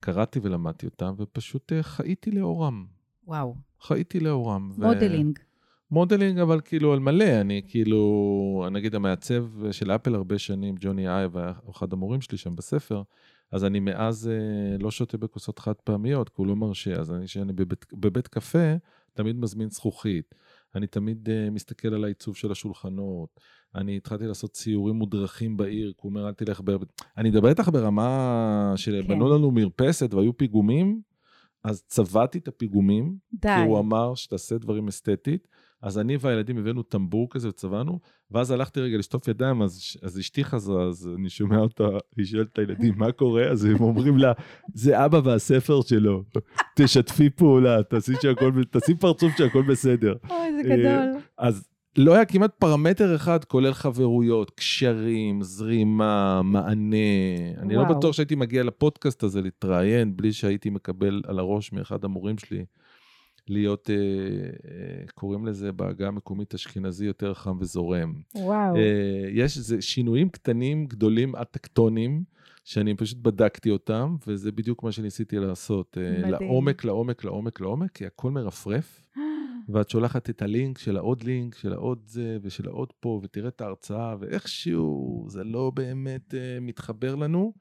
וקראתי 0.00 0.40
ולמדתי 0.42 0.86
אותם, 0.86 1.14
ופשוט 1.18 1.72
אה, 1.72 1.82
חייתי 1.82 2.30
לאורם. 2.30 2.86
וואו, 3.26 3.56
חייתי 3.80 4.20
לאורם. 4.20 4.70
ו- 4.70 4.80
modeling. 5.90 6.38
אבל 6.38 6.60
כאילו 6.60 6.92
על 6.92 6.98
מלא, 6.98 7.40
אני 7.40 7.62
כאילו, 7.68 8.66
נגיד 8.72 8.94
המעצב 8.94 9.44
של 9.70 9.90
Apple 9.90 10.14
הרבה 10.14 10.38
שנים, 10.38 10.74
ג'וני 10.80 11.08
אייב, 11.08 11.36
היה 11.36 11.52
אחד 11.70 11.92
המורים 11.92 12.20
שלי 12.20 12.38
שם 12.38 12.56
בספר, 12.56 13.02
אז 13.52 13.64
אני 13.64 13.80
מאז 13.80 14.28
אה, 14.28 14.78
לא 14.78 14.90
שותה 14.90 15.16
בכוסות 15.16 15.58
חד 15.58 15.74
פעמיות, 15.84 16.28
כי 16.28 16.34
הוא 16.36 16.46
לא 16.46 16.56
מרשה, 16.56 17.00
אז 17.00 17.12
אני, 17.12 17.26
כשאני 17.26 17.52
בבית, 17.52 17.86
בבית 17.92 18.28
קפה, 18.28 18.74
תמיד 19.14 19.36
מזמין 19.36 19.70
זכוכית. 19.70 20.34
אני 20.74 20.86
תמיד 20.86 21.28
uh, 21.28 21.50
מסתכל 21.50 21.94
על 21.94 22.04
העיצוב 22.04 22.36
של 22.36 22.52
השולחנות. 22.52 23.40
אני 23.74 23.96
התחלתי 23.96 24.24
לעשות 24.26 24.52
ציורים 24.52 24.94
מודרכים 24.94 25.56
בעיר, 25.56 25.92
כי 25.92 26.00
הוא 26.02 26.10
אומר, 26.10 26.28
אל 26.28 26.32
תלך 26.32 26.60
ב... 26.64 26.70
אני 27.16 27.30
מדבר 27.30 27.48
איתך 27.48 27.68
ברמה 27.72 28.72
שבנו 28.76 29.26
כן. 29.26 29.32
לנו 29.32 29.50
מרפסת 29.50 30.14
והיו 30.14 30.36
פיגומים, 30.36 31.00
אז 31.68 31.82
צבעתי 31.86 32.38
את 32.38 32.48
הפיגומים, 32.48 33.16
די. 33.32 33.48
כי 33.48 33.68
הוא 33.68 33.78
אמר 33.78 34.14
שתעשה 34.14 34.58
דברים 34.58 34.88
אסתטית. 34.88 35.48
אז 35.82 35.98
אני 35.98 36.16
והילדים 36.20 36.58
הבאנו 36.58 36.82
טמבור 36.82 37.28
כזה 37.30 37.48
וצבענו, 37.48 37.98
ואז 38.30 38.50
הלכתי 38.50 38.80
רגע 38.80 38.98
לשטוף 38.98 39.28
ידיים, 39.28 39.62
אז, 39.62 39.96
אז 40.02 40.18
אשתי 40.18 40.44
חזרה, 40.44 40.88
אז 40.88 41.10
אני 41.18 41.28
שומע 41.28 41.58
אותה, 41.58 41.84
היא 42.16 42.26
שואלת 42.26 42.48
את 42.52 42.58
הילדים, 42.58 42.94
מה 42.96 43.12
קורה? 43.12 43.50
אז 43.50 43.64
הם 43.64 43.80
אומרים 43.80 44.18
לה, 44.18 44.32
זה 44.74 45.04
אבא 45.04 45.20
והספר 45.24 45.80
שלו, 45.80 46.24
תשתפי 46.76 47.30
פעולה, 47.30 47.82
תעשי, 47.82 48.12
שהכל, 48.22 48.52
תעשי 48.70 48.94
פרצוף 48.94 49.32
שהכל 49.36 49.62
בסדר. 49.62 50.14
אוי, 50.30 50.62
זה 50.62 50.70
אה, 50.70 50.76
גדול. 50.76 51.20
אז 51.38 51.67
לא 51.98 52.14
היה 52.14 52.24
כמעט 52.24 52.54
פרמטר 52.58 53.16
אחד, 53.16 53.44
כולל 53.44 53.72
חברויות, 53.72 54.50
קשרים, 54.50 55.42
זרימה, 55.42 56.42
מענה. 56.42 56.96
אני 57.58 57.74
לא 57.74 57.80
וואו. 57.80 57.98
בטוח 57.98 58.12
שהייתי 58.12 58.34
מגיע 58.34 58.62
לפודקאסט 58.62 59.22
הזה 59.22 59.42
להתראיין, 59.42 60.16
בלי 60.16 60.32
שהייתי 60.32 60.70
מקבל 60.70 61.22
על 61.26 61.38
הראש 61.38 61.72
מאחד 61.72 62.04
המורים 62.04 62.38
שלי. 62.38 62.64
להיות, 63.48 63.90
אה, 63.90 63.94
אה, 63.96 65.04
קוראים 65.14 65.46
לזה 65.46 65.72
בעגה 65.72 66.08
המקומית 66.08 66.54
אשכנזי 66.54 67.06
יותר 67.06 67.34
חם 67.34 67.56
וזורם. 67.60 68.14
וואו. 68.34 68.76
אה, 68.76 68.82
יש 69.32 69.58
זה 69.58 69.82
שינויים 69.82 70.28
קטנים, 70.28 70.86
גדולים, 70.86 71.34
הטקטונים, 71.34 72.24
שאני 72.64 72.94
פשוט 72.94 73.18
בדקתי 73.18 73.70
אותם, 73.70 74.16
וזה 74.26 74.52
בדיוק 74.52 74.82
מה 74.82 74.92
שניסיתי 74.92 75.38
לעשות. 75.38 75.98
אה, 76.00 76.18
מדהים. 76.18 76.30
לעומק, 76.32 76.84
לעומק, 76.84 77.24
לעומק, 77.24 77.60
לעומק, 77.60 77.90
כי 77.92 78.06
הכל 78.06 78.30
מרפרף, 78.30 79.02
ואת 79.68 79.90
שולחת 79.90 80.30
את 80.30 80.42
הלינק 80.42 80.78
של 80.78 80.96
העוד 80.96 81.22
לינק, 81.22 81.54
של 81.54 81.72
העוד 81.72 82.02
זה, 82.06 82.38
ושל 82.42 82.68
העוד 82.68 82.92
פה, 83.00 83.20
ותראה 83.22 83.48
את 83.48 83.60
ההרצאה, 83.60 84.16
ואיכשהו 84.20 85.26
זה 85.28 85.44
לא 85.44 85.72
באמת 85.74 86.34
אה, 86.34 86.60
מתחבר 86.60 87.14
לנו. 87.14 87.52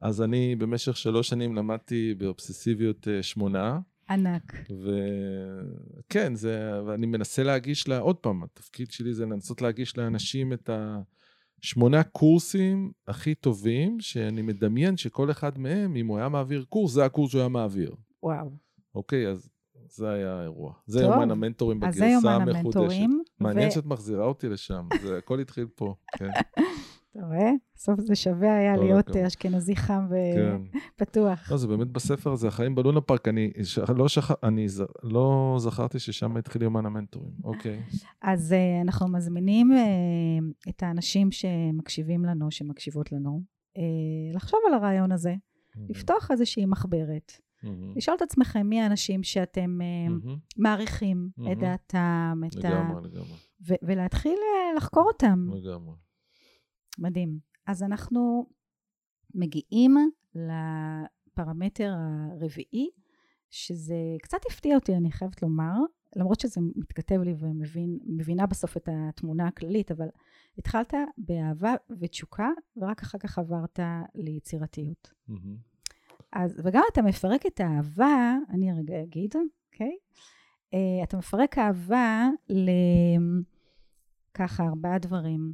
אז 0.00 0.22
אני 0.22 0.56
במשך 0.56 0.96
שלוש 0.96 1.28
שנים 1.28 1.54
למדתי 1.54 2.14
באובססיביות 2.14 3.08
אה, 3.08 3.22
שמונה, 3.22 3.78
ענק. 4.10 4.52
וכן, 6.00 6.34
זה, 6.34 6.82
ואני 6.86 7.06
מנסה 7.06 7.42
להגיש 7.42 7.88
לה, 7.88 7.98
עוד 7.98 8.16
פעם, 8.16 8.42
התפקיד 8.42 8.90
שלי 8.90 9.14
זה 9.14 9.26
לנסות 9.26 9.62
להגיש 9.62 9.98
לאנשים 9.98 10.52
את 10.52 10.70
השמונה 11.62 12.02
קורסים 12.02 12.92
הכי 13.08 13.34
טובים, 13.34 14.00
שאני 14.00 14.42
מדמיין 14.42 14.96
שכל 14.96 15.30
אחד 15.30 15.58
מהם, 15.58 15.96
אם 15.96 16.06
הוא 16.06 16.18
היה 16.18 16.28
מעביר 16.28 16.64
קורס, 16.68 16.92
זה 16.92 17.04
הקורס 17.04 17.30
שהוא 17.30 17.40
היה 17.40 17.48
מעביר. 17.48 17.94
וואו. 18.22 18.50
אוקיי, 18.94 19.28
אז 19.28 19.50
זה 19.94 20.10
היה 20.10 20.38
האירוע. 20.38 20.72
זה 20.86 21.00
טוב, 21.00 21.12
יומן 21.12 21.30
המנטורים 21.30 21.84
אז 21.84 21.94
זה 21.94 22.00
בגרסה 22.00 22.28
יומן 22.28 22.48
המחודשת. 22.48 22.76
המנטורים. 22.76 23.22
מעניין 23.40 23.68
ו- 23.68 23.70
שאת 23.70 23.86
מחזירה 23.86 24.24
אותי 24.24 24.48
לשם, 24.48 24.88
זה 25.02 25.18
הכל 25.18 25.40
התחיל 25.40 25.66
פה, 25.74 25.94
כן. 26.18 26.30
אתה 27.16 27.26
רואה? 27.26 27.50
בסוף 27.76 28.00
זה 28.00 28.14
שווה 28.14 28.56
היה 28.56 28.76
להיות. 28.76 29.16
אשכנזי 29.16 29.76
חם 29.76 30.06
ופתוח. 30.96 31.38
כן. 31.38 31.50
לא, 31.52 31.56
זה 31.56 31.66
באמת 31.68 31.86
בספר 31.88 32.32
הזה, 32.32 32.48
החיים 32.48 32.74
בלונה 32.74 33.00
פארק, 33.00 33.28
אני, 33.28 33.50
לא, 33.96 34.08
שכ... 34.08 34.32
אני 34.42 34.68
ז... 34.68 34.82
לא 35.02 35.56
זכרתי 35.58 35.98
ששם 35.98 36.36
התחיל 36.36 36.62
יומן 36.62 36.86
המנטורים, 36.86 37.32
אוקיי. 37.44 37.82
אז 38.22 38.52
uh, 38.52 38.82
אנחנו 38.82 39.08
מזמינים 39.08 39.72
uh, 39.72 40.68
את 40.68 40.82
האנשים 40.82 41.32
שמקשיבים 41.32 42.24
לנו, 42.24 42.50
שמקשיבות 42.50 43.12
לנו, 43.12 43.40
uh, 43.78 43.80
לחשוב 44.36 44.60
על 44.68 44.74
הרעיון 44.74 45.12
הזה, 45.12 45.34
mm-hmm. 45.34 45.80
לפתוח 45.88 46.30
איזושהי 46.30 46.66
מחברת. 46.66 47.32
Mm-hmm. 47.64 47.96
לשאול 47.96 48.16
את 48.16 48.22
עצמכם 48.22 48.66
מי 48.66 48.80
האנשים 48.80 49.22
שאתם 49.22 49.80
mm-hmm. 49.80 50.28
מעריכים 50.56 51.30
mm-hmm. 51.38 51.52
את 51.52 51.58
דעתם, 51.58 52.40
את 52.46 52.54
לגמרי, 52.54 52.76
ה... 52.76 52.82
לגמרי, 52.82 53.08
לגמרי. 53.08 53.76
ולהתחיל 53.82 54.38
לחקור 54.76 55.06
אותם. 55.06 55.48
לגמרי. 55.52 55.94
מדהים. 56.98 57.38
אז 57.66 57.82
אנחנו 57.82 58.46
מגיעים 59.34 59.96
לפרמטר 60.34 61.94
הרביעי, 61.96 62.90
שזה 63.50 63.96
קצת 64.22 64.38
הפתיע 64.50 64.74
אותי, 64.74 64.96
אני 64.96 65.12
חייבת 65.12 65.42
לומר, 65.42 65.74
למרות 66.16 66.40
שזה 66.40 66.60
מתכתב 66.76 67.20
לי 67.20 67.34
ומבינה 67.38 68.46
בסוף 68.46 68.76
את 68.76 68.88
התמונה 68.92 69.46
הכללית, 69.46 69.90
אבל 69.90 70.08
התחלת 70.58 70.94
באהבה 71.18 71.74
ותשוקה, 72.00 72.48
ורק 72.76 73.02
אחר 73.02 73.18
כך 73.18 73.38
עברת 73.38 73.80
ליצירתיות. 74.14 75.12
Mm-hmm. 75.28 75.73
אז, 76.34 76.60
וגם 76.64 76.82
אתה 76.92 77.02
מפרק 77.02 77.46
את 77.46 77.60
האהבה, 77.60 78.36
אני 78.50 78.72
רגע 78.72 79.02
אגיד, 79.02 79.34
אוקיי? 79.36 79.86
Okay? 79.86 79.98
Uh, 80.74 81.04
אתה 81.04 81.16
מפרק 81.16 81.58
אהבה 81.58 82.28
לככה 84.34 84.64
ארבעה 84.64 84.98
דברים. 84.98 85.52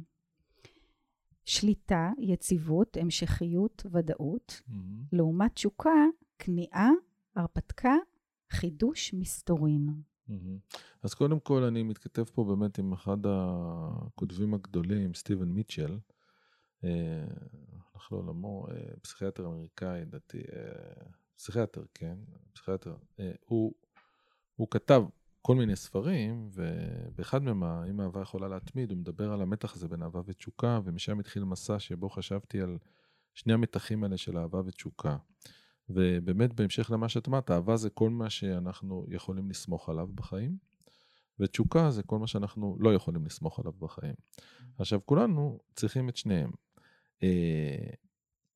שליטה, 1.45 2.11
יציבות, 2.19 2.97
המשכיות, 2.97 3.85
ודאות, 3.91 4.61
mm-hmm. 4.67 4.73
לעומת 5.11 5.53
תשוקה, 5.53 6.05
כניעה, 6.39 6.89
הרפתקה, 7.35 7.95
חידוש, 8.51 9.13
מסתורין. 9.13 9.87
Mm-hmm. 10.29 10.77
אז 11.03 11.13
קודם 11.13 11.39
כל 11.39 11.63
אני 11.63 11.83
מתכתב 11.83 12.23
פה 12.23 12.43
באמת 12.43 12.79
עם 12.79 12.93
אחד 12.93 13.17
הכותבים 13.25 14.53
הגדולים, 14.53 15.13
סטיבן 15.13 15.49
מיטשל, 15.49 15.91
אה, 15.91 15.97
הלך 16.83 18.11
לעולמו, 18.11 18.67
אה, 18.71 18.95
פסיכיאטר 19.01 19.45
אמריקאי, 19.45 20.05
דעתי, 20.05 20.37
אה, 20.37 21.05
פסיכיאטר, 21.35 21.83
כן, 21.93 22.17
פסיכיאטר, 22.53 22.95
הוא, 23.45 23.73
הוא 24.55 24.67
כתב 24.71 25.03
כל 25.41 25.55
מיני 25.55 25.75
ספרים, 25.75 26.49
ובאחד 26.53 27.43
מהם, 27.43 27.63
אם 27.63 28.01
אהבה 28.01 28.21
יכולה 28.21 28.47
להתמיד, 28.47 28.91
הוא 28.91 28.97
מדבר 28.97 29.31
על 29.31 29.41
המתח 29.41 29.75
הזה 29.75 29.87
בין 29.87 30.03
אהבה 30.03 30.21
ותשוקה, 30.25 30.79
ומשם 30.83 31.19
התחיל 31.19 31.43
מסע 31.43 31.79
שבו 31.79 32.09
חשבתי 32.09 32.61
על 32.61 32.77
שני 33.33 33.53
המתחים 33.53 34.03
האלה 34.03 34.17
של 34.17 34.37
אהבה 34.37 34.61
ותשוקה. 34.65 35.17
ובאמת, 35.89 36.53
בהמשך 36.53 36.91
למה 36.91 37.09
שאת 37.09 37.27
אמרת, 37.27 37.51
אהבה 37.51 37.77
זה 37.77 37.89
כל 37.89 38.09
מה 38.09 38.29
שאנחנו 38.29 39.05
יכולים 39.09 39.49
לסמוך 39.49 39.89
עליו 39.89 40.07
בחיים, 40.07 40.57
ותשוקה 41.39 41.91
זה 41.91 42.03
כל 42.03 42.19
מה 42.19 42.27
שאנחנו 42.27 42.77
לא 42.79 42.93
יכולים 42.93 43.25
לסמוך 43.25 43.59
עליו 43.59 43.73
בחיים. 43.79 44.15
עכשיו, 44.77 44.99
כולנו 45.05 45.59
צריכים 45.75 46.09
את 46.09 46.17
שניהם. 46.17 46.51
אה, 47.23 47.93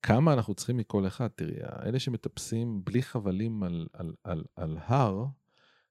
כמה 0.02 0.32
אנחנו 0.32 0.54
צריכים 0.54 0.76
מכל 0.76 1.06
אחד? 1.06 1.28
תראי, 1.28 1.54
אלה 1.86 1.98
שמטפסים 1.98 2.84
בלי 2.84 3.02
חבלים 3.02 3.62
על, 3.62 3.86
על, 3.92 4.14
על, 4.24 4.44
על 4.56 4.78
הר, 4.80 5.24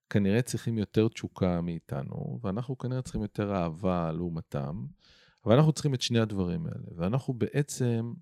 כנראה 0.09 0.41
צריכים 0.41 0.77
יותר 0.77 1.07
תשוקה 1.07 1.61
מאיתנו, 1.61 2.39
ואנחנו 2.41 2.77
כנראה 2.77 3.01
צריכים 3.01 3.21
יותר 3.21 3.55
אהבה 3.55 4.11
לעומתם, 4.11 4.85
אבל 5.45 5.55
אנחנו 5.55 5.71
צריכים 5.71 5.93
את 5.93 6.01
שני 6.01 6.19
הדברים 6.19 6.65
האלה. 6.65 6.85
ואנחנו 6.95 7.33
בעצם 7.33 8.13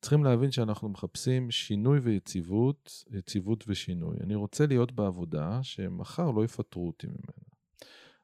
צריכים 0.00 0.24
להבין 0.24 0.50
שאנחנו 0.50 0.88
מחפשים 0.88 1.50
שינוי 1.50 1.98
ויציבות, 1.98 3.04
יציבות 3.10 3.64
ושינוי. 3.68 4.16
אני 4.20 4.34
רוצה 4.34 4.66
להיות 4.66 4.92
בעבודה 4.92 5.58
שמחר 5.62 6.30
לא 6.30 6.44
יפטרו 6.44 6.86
אותי 6.86 7.06
ממנה. 7.06 7.52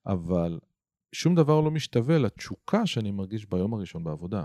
אבל 0.07 0.59
שום 1.13 1.35
דבר 1.35 1.61
לא 1.61 1.71
משתווה 1.71 2.19
לתשוקה 2.19 2.87
שאני 2.87 3.11
מרגיש 3.11 3.47
ביום 3.47 3.75
הראשון 3.75 4.05
בעבודה. 4.05 4.45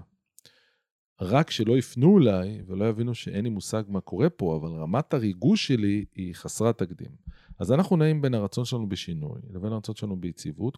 רק 1.24 1.52
שלא 1.52 1.78
יפנו 1.78 2.20
אליי 2.20 2.62
ולא 2.68 2.86
יבינו 2.86 3.16
שאין 3.16 3.44
לי 3.44 3.50
מושג 3.50 3.84
מה 3.88 4.02
קורה 4.02 4.30
פה, 4.30 4.58
אבל 4.62 4.70
רמת 4.70 5.14
הריגוש 5.14 5.68
שלי 5.68 6.06
היא 6.16 6.36
חסרת 6.36 6.78
תקדים. 6.78 7.12
אז 7.60 7.72
אנחנו 7.72 7.98
נעים 7.98 8.22
בין 8.22 8.34
הרצון 8.34 8.66
שלנו 8.66 8.90
בשינוי 8.90 9.42
לבין 9.50 9.72
הרצון 9.72 9.96
שלנו 9.96 10.16
ביציבות, 10.22 10.78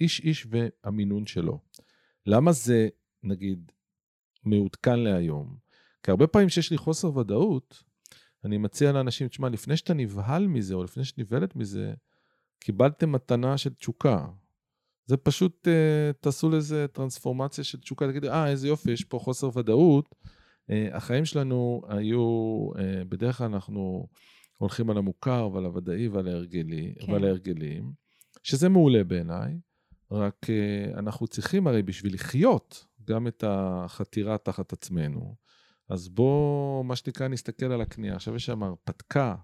איש 0.00 0.20
איש 0.20 0.46
והמינון 0.50 1.26
שלו. 1.26 1.60
למה 2.26 2.52
זה, 2.52 2.88
נגיד, 3.22 3.72
מעודכן 4.44 4.98
להיום? 4.98 5.56
כי 6.02 6.10
הרבה 6.10 6.26
פעמים 6.26 6.48
שיש 6.48 6.70
לי 6.70 6.78
חוסר 6.78 7.16
ודאות, 7.16 7.82
אני 8.44 8.58
מציע 8.58 8.92
לאנשים, 8.92 9.28
תשמע, 9.28 9.48
לפני 9.48 9.76
שאתה 9.76 9.94
נבהל 9.94 10.46
מזה, 10.46 10.74
או 10.74 10.84
לפני 10.84 11.04
שאת 11.04 11.18
נבהלת 11.18 11.56
מזה, 11.56 11.94
קיבלתם 12.60 13.12
מתנה 13.12 13.58
של 13.58 13.74
תשוקה. 13.74 14.26
זה 15.06 15.16
פשוט, 15.16 15.68
uh, 15.68 16.12
תעשו 16.20 16.50
לזה 16.50 16.86
טרנספורמציה 16.92 17.64
של 17.64 17.80
תשוקה, 17.80 18.08
תגידו, 18.08 18.28
אה, 18.28 18.48
איזה 18.48 18.68
יופי, 18.68 18.90
יש 18.90 19.04
פה 19.04 19.18
חוסר 19.18 19.50
ודאות. 19.58 20.14
Uh, 20.70 20.96
החיים 20.96 21.24
שלנו 21.24 21.82
היו, 21.88 22.20
uh, 22.74 22.78
בדרך 23.08 23.38
כלל 23.38 23.46
אנחנו 23.46 24.08
הולכים 24.58 24.90
על 24.90 24.98
המוכר 24.98 25.48
ועל 25.52 25.64
הוודאי 25.64 26.08
ועל, 26.08 26.28
ההרגלי, 26.28 26.94
כן. 27.00 27.12
ועל 27.12 27.24
ההרגלים, 27.24 27.92
שזה 28.42 28.68
מעולה 28.68 29.04
בעיניי, 29.04 29.58
רק 30.10 30.36
uh, 30.44 30.98
אנחנו 30.98 31.26
צריכים 31.26 31.66
הרי 31.66 31.82
בשביל 31.82 32.14
לחיות 32.14 32.84
גם 33.04 33.26
את 33.26 33.44
החתירה 33.46 34.38
תחת 34.38 34.72
עצמנו. 34.72 35.34
אז 35.88 36.08
בואו, 36.08 36.82
מה 36.84 36.96
שנקרא, 36.96 37.28
נסתכל 37.28 37.66
על 37.66 37.80
הכניעה. 37.80 38.16
עכשיו 38.16 38.36
יש 38.36 38.46
שם 38.46 38.62
הרפתקה 38.62 39.34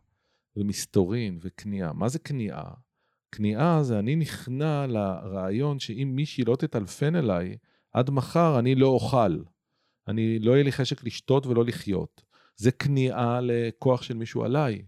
ומסתורין 0.56 1.38
וכניעה. 1.42 1.92
מה 1.92 2.08
זה 2.08 2.18
כניעה? 2.18 2.72
כניעה 3.32 3.82
זה 3.82 3.98
אני 3.98 4.16
נכנע 4.16 4.86
לרעיון 4.86 5.78
שאם 5.78 6.12
מישהי 6.14 6.44
לא 6.44 6.56
תטלפן 6.56 7.16
אליי, 7.16 7.56
עד 7.92 8.10
מחר 8.10 8.58
אני 8.58 8.74
לא 8.74 8.86
אוכל. 8.86 9.38
אני, 10.08 10.38
לא 10.38 10.52
יהיה 10.52 10.64
לי 10.64 10.72
חשק 10.72 11.04
לשתות 11.04 11.46
ולא 11.46 11.64
לחיות. 11.64 12.22
זה 12.56 12.72
כניעה 12.72 13.40
לכוח 13.42 14.02
של 14.02 14.14
מישהו 14.14 14.44
עליי. 14.44 14.82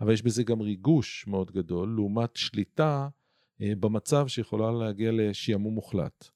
אבל 0.00 0.12
יש 0.12 0.22
בזה 0.22 0.42
גם 0.42 0.60
ריגוש 0.60 1.26
מאוד 1.26 1.50
גדול, 1.50 1.94
לעומת 1.96 2.36
שליטה 2.36 3.08
אה, 3.62 3.72
במצב 3.80 4.26
שיכולה 4.28 4.72
להגיע 4.72 5.10
לשעמום 5.12 5.74
מוחלט. 5.74 6.28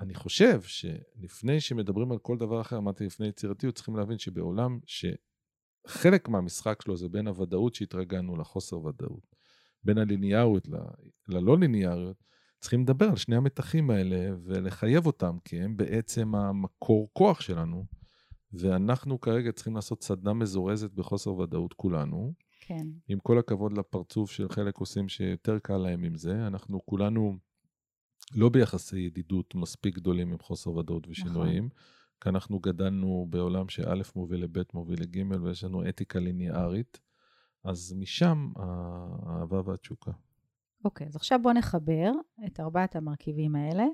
אני 0.00 0.14
חושב 0.14 0.62
שלפני 0.62 1.60
שמדברים 1.60 2.12
על 2.12 2.18
כל 2.18 2.38
דבר 2.38 2.60
אחר, 2.60 2.76
אמרתי 2.76 3.06
לפני 3.06 3.28
יצירתיות, 3.28 3.74
צריכים 3.74 3.96
להבין 3.96 4.18
שבעולם 4.18 4.78
שחלק 4.86 6.28
מהמשחק 6.28 6.82
שלו 6.82 6.96
זה 6.96 7.08
בין 7.08 7.28
הוודאות 7.28 7.74
שהתרגלנו 7.74 8.36
לחוסר 8.36 8.84
ודאות, 8.84 9.36
בין 9.84 9.98
הליניאריות 9.98 10.68
ללא 11.28 11.58
ליניאריות, 11.58 12.16
צריכים 12.60 12.82
לדבר 12.82 13.08
על 13.08 13.16
שני 13.16 13.36
המתחים 13.36 13.90
האלה 13.90 14.36
ולחייב 14.44 15.06
אותם, 15.06 15.36
כי 15.44 15.60
הם 15.60 15.76
בעצם 15.76 16.34
המקור 16.34 17.08
כוח 17.12 17.40
שלנו, 17.40 17.84
ואנחנו 18.52 19.20
כרגע 19.20 19.52
צריכים 19.52 19.74
לעשות 19.74 20.02
סדנה 20.02 20.32
מזורזת 20.32 20.92
בחוסר 20.92 21.34
ודאות 21.34 21.72
כולנו, 21.72 22.32
כן. 22.60 22.86
עם 23.08 23.18
כל 23.18 23.38
הכבוד 23.38 23.78
לפרצוף 23.78 24.30
של 24.30 24.48
חלק 24.48 24.78
עושים 24.78 25.08
שיותר 25.08 25.58
קל 25.58 25.76
להם 25.76 26.04
עם 26.04 26.14
זה, 26.14 26.46
אנחנו 26.46 26.86
כולנו 26.86 27.38
לא 28.34 28.48
ביחסי 28.48 29.00
ידידות 29.00 29.54
מספיק 29.54 29.94
גדולים 29.94 30.32
עם 30.32 30.38
חוסר 30.38 30.70
ודאות 30.70 31.08
ושינויים, 31.08 31.64
נכון. 31.64 31.78
כי 32.20 32.28
אנחנו 32.28 32.58
גדלנו 32.58 33.26
בעולם 33.30 33.68
שא' 33.68 33.94
מוביל 34.16 34.44
לב' 34.44 34.62
מוביל 34.74 35.02
לג' 35.02 35.42
ויש 35.42 35.64
לנו 35.64 35.88
אתיקה 35.88 36.18
ליניארית, 36.18 37.00
אז 37.64 37.94
משם 37.98 38.52
האהבה 38.56 39.60
והתשוקה. 39.64 40.10
אוקיי, 40.84 41.06
אז 41.06 41.16
עכשיו 41.16 41.38
בוא 41.42 41.52
נחבר 41.52 42.12
את 42.46 42.60
ארבעת 42.60 42.96
המרכיבים 42.96 43.56
האלה 43.56 43.84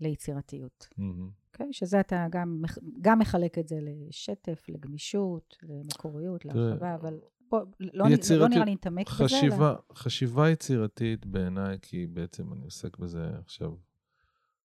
ליצירתיות. 0.00 0.86
אוקיי? 0.90 1.04
Mm-hmm. 1.04 1.60
Okay, 1.60 1.72
שזה 1.72 2.00
אתה 2.00 2.26
גם, 2.30 2.62
גם 3.00 3.18
מחלק 3.18 3.58
את 3.58 3.68
זה 3.68 3.76
לשטף, 3.80 4.64
לגמישות, 4.68 5.56
למקוריות, 5.62 6.44
להרחבה, 6.44 6.94
אבל 6.94 7.20
פה 7.48 7.60
לא, 7.80 8.04
לא 8.38 8.48
נראה 8.48 8.64
לי 8.64 8.74
נתעמק 8.74 9.10
בזה. 9.10 9.40
אלא... 9.42 9.74
חשיבה 9.94 10.50
יצירתית 10.50 11.26
בעיניי, 11.26 11.78
כי 11.82 12.06
בעצם 12.06 12.52
אני 12.52 12.64
עוסק 12.64 12.98
בזה 12.98 13.30
עכשיו 13.38 13.76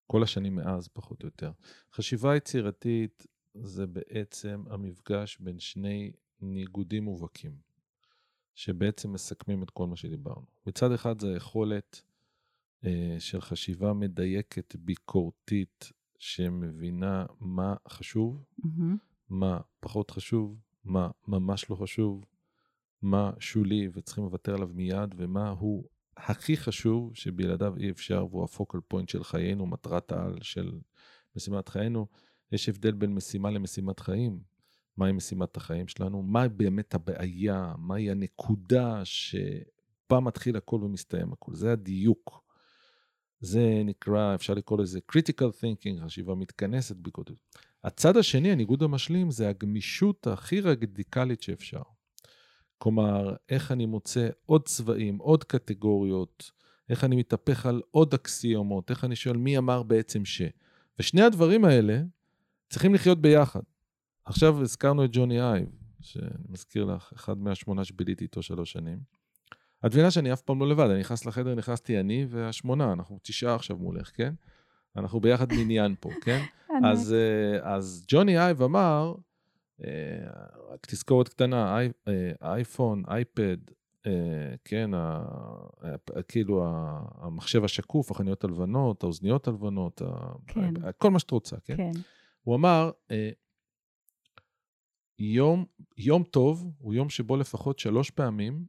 כל 0.07 0.23
השנים 0.23 0.55
מאז, 0.55 0.89
פחות 0.89 1.23
או 1.23 1.27
יותר. 1.27 1.53
חשיבה 1.93 2.37
יצירתית 2.37 3.27
זה 3.55 3.87
בעצם 3.87 4.65
המפגש 4.71 5.39
בין 5.41 5.59
שני 5.59 6.13
ניגודים 6.41 7.05
מובהקים, 7.05 7.57
שבעצם 8.57 9.13
מסכמים 9.13 9.63
את 9.63 9.71
כל 9.71 9.87
מה 9.87 9.97
שדיברנו. 9.97 10.47
מצד 10.67 10.93
אחד 10.93 11.21
זה 11.21 11.33
היכולת 11.33 12.03
אה, 12.85 13.17
של 13.19 13.41
חשיבה 13.41 13.93
מדייקת, 13.93 14.77
ביקורתית, 14.77 15.93
שמבינה 16.19 17.27
מה 17.41 17.75
חשוב, 17.89 18.45
mm-hmm. 18.61 18.97
מה 19.29 19.61
פחות 19.81 20.11
חשוב, 20.11 20.61
מה 20.85 21.11
ממש 21.29 21.71
לא 21.71 21.77
חשוב, 21.77 22.25
מה 23.03 23.31
שולי 23.39 23.89
וצריכים 23.93 24.25
לוותר 24.25 24.55
עליו 24.55 24.69
מיד, 24.75 25.15
ומה 25.17 25.51
הוא 25.51 25.85
הכי 26.17 26.57
חשוב 26.57 27.15
שבלעדיו 27.15 27.77
אי 27.77 27.91
אפשר, 27.91 28.27
והוא 28.31 28.45
הפוקל 28.45 28.79
פוינט 28.89 29.09
של 29.09 29.25
חיינו, 29.25 29.67
מטרת 29.67 30.13
העל 30.13 30.39
של 30.43 30.79
משימת 31.37 31.69
חיינו. 31.69 32.07
יש 32.53 32.69
הבדל 32.69 32.93
בין 32.93 33.15
משימה 33.15 33.51
למשימת 33.51 34.01
חיים. 34.01 34.41
מהי 34.97 35.13
משימת 35.13 35.57
החיים 35.57 35.89
שלנו, 35.89 36.23
מה 36.23 36.49
באמת 36.49 36.95
הבעיה, 36.95 37.75
מהי 37.79 38.11
הנקודה 38.11 39.03
שבה 39.05 40.21
מתחיל 40.21 40.57
הכל 40.57 40.77
ומסתיים 40.83 41.33
הכל. 41.33 41.55
זה 41.55 41.73
הדיוק. 41.73 42.47
זה 43.41 43.83
נקרא, 43.85 44.35
אפשר 44.35 44.55
לקרוא 44.55 44.79
לזה 44.79 45.01
critical 45.13 45.63
thinking, 45.63 46.05
חשיבה 46.05 46.35
מתכנסת 46.35 46.97
ביקורת. 46.97 47.31
הצד 47.85 48.17
השני, 48.17 48.53
הניגוד 48.53 48.83
המשלים, 48.83 49.31
זה 49.31 49.49
הגמישות 49.49 50.27
הכי 50.27 50.61
רדיקלית 50.61 51.43
שאפשר. 51.43 51.83
כלומר, 52.79 53.37
איך 53.49 53.73
אני 53.73 53.87
מוצא 53.87 54.29
עוד 54.47 54.65
צבעים, 54.65 55.19
עוד 55.19 55.45
קטגוריות, 55.45 56.51
איך 56.89 57.05
אני 57.05 57.17
מתהפך 57.17 57.67
על 57.67 57.83
עוד 57.91 58.15
אקסיומות, 58.15 58.91
איך 58.91 59.05
אני 59.05 59.17
שואל 59.17 59.37
מי 59.37 59.59
אמר 59.59 59.83
בעצם 59.83 60.25
ש. 60.25 60.43
ושני 60.99 61.23
הדברים 61.23 61.65
האלה 61.65 62.03
צריכים 62.69 62.95
לחיות 62.95 63.21
ביחד. 63.21 63.61
עכשיו 64.27 64.63
הזכרנו 64.63 65.05
את 65.05 65.11
ג'וני 65.13 65.41
אייב, 65.41 65.69
שאני 66.01 66.45
מזכיר 66.49 66.85
לך, 66.85 67.13
אחד 67.15 67.39
מהשמונה 67.39 67.85
שביליתי 67.85 68.25
איתו 68.25 68.43
שלוש 68.43 68.73
שנים. 68.73 68.99
את 69.87 69.93
מבינה 69.93 70.11
שאני 70.11 70.33
אף 70.33 70.41
פעם 70.41 70.61
לא 70.61 70.69
לבד, 70.69 70.91
אני 70.91 71.01
נכנס 71.01 71.27
לחדר, 71.27 71.55
נכנסתי 71.55 72.01
אני 72.01 72.27
והשמונה, 72.29 72.93
אנחנו 72.93 73.19
תשעה 73.23 73.55
עכשיו 73.55 73.77
מולך, 73.77 74.11
כן? 74.15 74.35
אנחנו 74.97 75.21
ביחד 75.21 75.47
מניין 75.53 75.95
פה, 76.01 76.11
כן? 76.21 76.43
אז, 76.91 77.13
אה, 77.13 77.75
אז 77.75 78.05
ג'וני 78.09 78.39
אייב 78.39 78.63
אמר, 78.63 79.15
אה, 79.85 79.91
רק 80.73 80.87
תזכורת 80.87 81.29
קטנה, 81.29 81.81
אי, 81.81 81.89
אה, 82.09 82.33
אייפון, 82.43 83.03
אייפד, 83.09 83.57
כן, 84.65 84.91
כאילו 86.29 86.65
המחשב 87.19 87.65
השקוף, 87.65 88.11
החנויות 88.11 88.45
הלבנות, 88.45 89.03
האוזניות 89.03 89.49
הלבנות, 89.49 90.03
כן. 90.47 90.75
כל 90.99 91.11
מה 91.11 91.19
שאת 91.19 91.31
רוצה, 91.31 91.57
כן? 91.65 91.77
כן. 91.77 91.91
הוא 92.43 92.57
אמר, 92.57 92.91
יום, 95.19 95.65
יום 95.97 96.23
טוב 96.23 96.73
הוא 96.79 96.95
יום 96.95 97.09
שבו 97.09 97.37
לפחות 97.37 97.79
שלוש 97.79 98.11
פעמים 98.11 98.65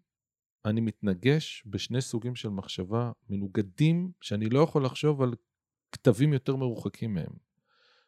אני 0.65 0.81
מתנגש 0.81 1.63
בשני 1.65 2.01
סוגים 2.01 2.35
של 2.35 2.49
מחשבה 2.49 3.11
מנוגדים, 3.29 4.11
שאני 4.21 4.49
לא 4.49 4.59
יכול 4.59 4.85
לחשוב 4.85 5.21
על 5.21 5.33
כתבים 5.91 6.33
יותר 6.33 6.55
מרוחקים 6.55 7.13
מהם. 7.13 7.31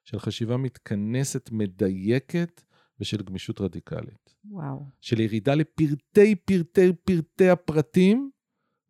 של 0.05 0.19
חשיבה 0.19 0.57
מתכנסת, 0.57 1.49
מדייקת, 1.51 2.61
ושל 2.99 3.21
גמישות 3.21 3.61
רדיקלית. 3.61 4.35
וואו. 4.45 4.85
של 5.01 5.19
ירידה 5.19 5.55
לפרטי 5.55 6.35
פרטי 6.35 6.93
פרטי 7.05 7.49
הפרטים, 7.49 8.31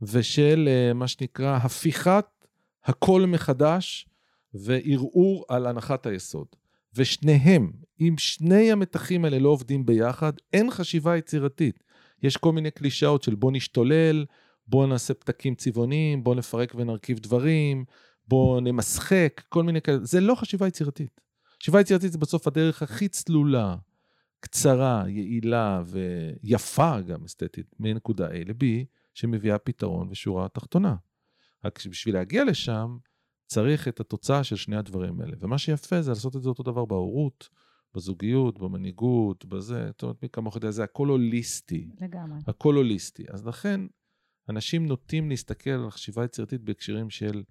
ושל 0.02 0.68
uh, 0.68 0.94
מה 0.94 1.08
שנקרא 1.08 1.58
הפיכת 1.58 2.26
הכל 2.84 3.26
מחדש, 3.28 4.10
וערעור 4.54 5.46
על 5.50 5.68
הנחת 5.68 6.06
היסוד. 6.06 6.48
ושניהם, 6.94 7.72
אם 8.00 8.16
שני 8.18 8.72
המתחים 8.72 9.26
האלה 9.26 9.40
לא 9.40 9.50
עובדים 9.50 9.86
ביחד, 9.86 10.34
אין 10.54 10.72
חשיבה 10.72 11.18
יצירתית. 11.18 11.84
יש 12.24 12.38
כל 12.38 12.52
מיני 12.52 12.72
קלישאות 12.72 13.24
של 13.24 13.36
בוא 13.36 13.52
נשתולל, 13.52 14.26
בוא 14.68 14.88
נעשה 14.88 15.14
פתקים 15.14 15.56
צבעוניים, 15.56 16.24
בוא 16.24 16.36
נפרק 16.36 16.74
ונרכיב 16.76 17.20
דברים, 17.20 17.86
בוא 18.28 18.62
נמשחק, 18.62 19.42
כל 19.50 19.64
מיני 19.64 19.82
כאלה. 19.82 19.98
זה 20.02 20.22
לא 20.22 20.36
חשיבה 20.36 20.68
יצירתית. 20.68 21.22
חשיבה 21.62 21.82
יצירתית 21.82 22.12
זה 22.12 22.18
בסוף 22.18 22.48
הדרך 22.48 22.82
הכי 22.82 23.08
צלולה, 23.08 23.76
קצרה, 24.40 25.04
יעילה 25.08 25.84
ויפה 25.86 27.02
גם 27.02 27.24
אסתטית, 27.26 27.76
מנקודה 27.80 28.28
A 28.28 28.34
ל-B, 28.34 28.64
שמביאה 29.14 29.58
פתרון 29.58 30.08
ושורה 30.12 30.48
תחתונה. 30.48 30.96
רק 31.66 31.86
בשביל 31.90 32.16
להגיע 32.16 32.44
לשם, 32.44 32.98
צריך 33.50 33.88
את 33.88 34.00
התוצאה 34.00 34.44
של 34.44 34.56
שני 34.56 34.76
הדברים 34.76 35.22
האלה. 35.22 35.36
ומה 35.40 35.58
שיפה 35.58 36.02
זה 36.02 36.12
לעשות 36.12 36.36
את 36.36 36.42
זה 36.42 36.50
אותו 36.50 36.64
דבר 36.64 36.86
בהורות, 36.86 37.50
בזוגיות, 37.96 38.60
במנהיגות, 38.60 39.46
בזה, 39.46 39.88
זאת 39.88 40.04
אומרת, 40.04 40.24
מי 40.24 40.30
כמוך 40.30 40.56
יודע, 40.56 40.72
זה 40.72 40.84
הכל 40.84 41.08
הוליסטי. 41.08 41.90
לגמרי. 42.02 42.40
הכל 42.48 42.76
הוליסטי. 42.76 43.24
אז 43.30 43.48
לכן, 43.48 43.82
אנשים 44.50 44.86
נוטים 44.86 45.30
להסתכל 45.30 45.70
על 45.70 45.92
חשיבה 45.92 46.26
יצירתית 46.26 46.62
בהקשרים 46.62 47.10
של 47.10 47.44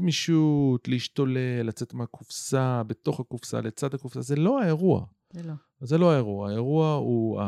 גמישות, 0.00 0.88
להשתולל, 0.88 1.62
לצאת 1.62 1.94
מהקופסה, 1.94 2.82
בתוך 2.82 3.20
הקופסה, 3.20 3.60
לצד 3.60 3.94
הקופסה, 3.94 4.20
זה 4.20 4.36
לא 4.36 4.62
האירוע. 4.62 5.06
זה 5.32 5.42
לא. 5.42 5.54
זה 5.80 5.98
לא 5.98 6.12
האירוע, 6.12 6.48
האירוע 6.48 6.94
הוא 6.94 7.40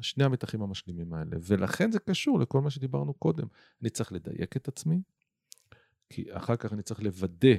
שני 0.00 0.24
המתחים 0.24 0.62
המשלימים 0.62 1.14
האלה, 1.14 1.36
ולכן 1.42 1.92
זה 1.92 1.98
קשור 1.98 2.40
לכל 2.40 2.60
מה 2.60 2.70
שדיברנו 2.70 3.14
קודם. 3.14 3.46
אני 3.82 3.90
צריך 3.90 4.12
לדייק 4.12 4.56
את 4.56 4.68
עצמי, 4.68 5.02
כי 6.10 6.24
אחר 6.30 6.56
כך 6.56 6.72
אני 6.72 6.82
צריך 6.82 7.02
לוודא 7.02 7.54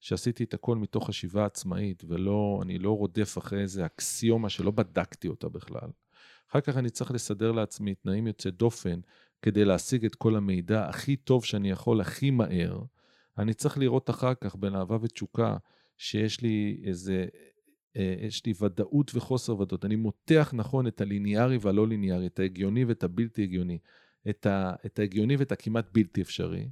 שעשיתי 0.00 0.44
את 0.44 0.54
הכל 0.54 0.76
מתוך 0.76 1.06
חשיבה 1.06 1.46
עצמאית, 1.46 2.04
ולא, 2.08 2.60
אני 2.62 2.78
לא 2.78 2.96
רודף 2.96 3.38
אחרי 3.38 3.60
איזה 3.60 3.86
אקסיומה 3.86 4.48
שלא 4.48 4.70
בדקתי 4.70 5.28
אותה 5.28 5.48
בכלל. 5.48 5.88
אחר 6.50 6.60
כך 6.60 6.76
אני 6.76 6.90
צריך 6.90 7.10
לסדר 7.10 7.52
לעצמי 7.52 7.94
תנאים 7.94 8.26
יוצאי 8.26 8.50
דופן 8.50 9.00
כדי 9.42 9.64
להשיג 9.64 10.04
את 10.04 10.14
כל 10.14 10.36
המידע 10.36 10.88
הכי 10.88 11.16
טוב 11.16 11.44
שאני 11.44 11.70
יכול, 11.70 12.00
הכי 12.00 12.30
מהר. 12.30 12.82
אני 13.38 13.54
צריך 13.54 13.78
לראות 13.78 14.10
אחר 14.10 14.34
כך 14.34 14.56
בין 14.56 14.74
אהבה 14.74 14.96
ותשוקה, 15.00 15.56
שיש 15.96 16.40
לי 16.40 16.80
איזה, 16.84 17.26
אה, 17.96 18.14
יש 18.20 18.46
לי 18.46 18.52
ודאות 18.60 19.10
וחוסר 19.14 19.60
ודאות. 19.60 19.84
אני 19.84 19.96
מותח 19.96 20.50
נכון 20.56 20.86
את 20.86 21.00
הליניארי 21.00 21.58
והלא 21.60 21.88
ליניארי, 21.88 22.26
את 22.26 22.38
ההגיוני 22.38 22.84
ואת 22.84 23.04
הבלתי 23.04 23.42
הגיוני, 23.42 23.78
את, 24.30 24.46
ה, 24.46 24.72
את 24.86 24.98
ההגיוני 24.98 25.36
ואת 25.36 25.52
הכמעט 25.52 25.86
בלתי 25.92 26.22
אפשרי. 26.22 26.68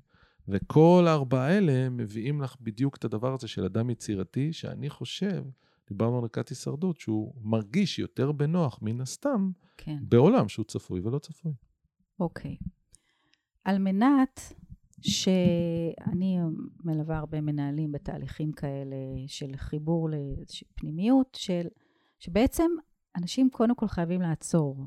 וכל 0.48 1.04
הארבעה 1.08 1.46
האלה 1.46 1.88
מביאים 1.88 2.42
לך 2.42 2.56
בדיוק 2.60 2.96
את 2.96 3.04
הדבר 3.04 3.34
הזה 3.34 3.48
של 3.48 3.64
אדם 3.64 3.90
יצירתי, 3.90 4.52
שאני 4.52 4.90
חושב, 4.90 5.44
דיברנו 5.88 6.18
על 6.18 6.22
ערכת 6.22 6.48
הישרדות, 6.48 7.00
שהוא 7.00 7.34
מרגיש 7.42 7.98
יותר 7.98 8.32
בנוח, 8.32 8.78
מן 8.82 9.00
הסתם, 9.00 9.50
כן. 9.76 9.98
בעולם 10.02 10.48
שהוא 10.48 10.64
צפוי 10.64 11.00
ולא 11.00 11.18
צפוי. 11.18 11.52
אוקיי. 12.20 12.56
על 13.64 13.78
מנת 13.78 14.40
שאני 15.00 16.38
מלווה 16.84 17.18
הרבה 17.18 17.40
מנהלים 17.40 17.92
בתהליכים 17.92 18.52
כאלה 18.52 18.96
של 19.26 19.56
חיבור 19.56 20.08
לפנימיות, 20.10 21.38
של, 21.40 21.66
שבעצם 22.18 22.70
אנשים 23.16 23.50
קודם 23.50 23.74
כל 23.74 23.88
חייבים 23.88 24.20
לעצור 24.20 24.86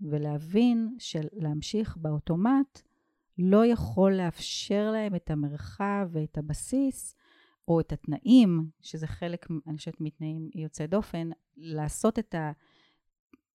ולהבין 0.00 0.96
שלהמשיך 0.98 1.96
באוטומט 1.96 2.82
לא 3.40 3.66
יכול 3.66 4.12
לאפשר 4.12 4.90
להם 4.92 5.14
את 5.14 5.30
המרחב 5.30 6.08
ואת 6.12 6.38
הבסיס, 6.38 7.14
או 7.68 7.80
את 7.80 7.92
התנאים, 7.92 8.70
שזה 8.80 9.06
חלק, 9.06 9.46
אני 9.66 9.76
חושבת, 9.76 10.00
מתנאים 10.00 10.50
יוצאי 10.54 10.86
דופן, 10.86 11.30
לעשות 11.56 12.18
את, 12.18 12.34
ה, 12.34 12.52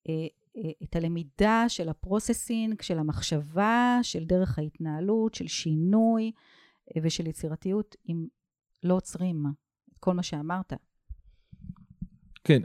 אה, 0.10 0.13
אה, 0.58 0.71
את 0.84 0.95
הלמידה 0.95 1.65
של 1.67 1.89
ה 1.89 1.97
processing, 1.97 2.82
של 2.82 3.00
המחשבה, 3.00 4.00
של 4.02 4.26
דרך 4.26 4.60
ההתנהלות, 4.60 5.34
של 5.34 5.48
שינוי 5.48 6.32
אה, 6.95 7.02
ושל 7.04 7.28
יצירתיות, 7.28 7.95
אם 8.10 8.28
לא 8.84 8.93
עוצרים 8.93 9.45
את 9.93 9.98
כל 10.00 10.13
מה 10.13 10.24
שאמרת. 10.24 10.74
כן, 12.43 12.62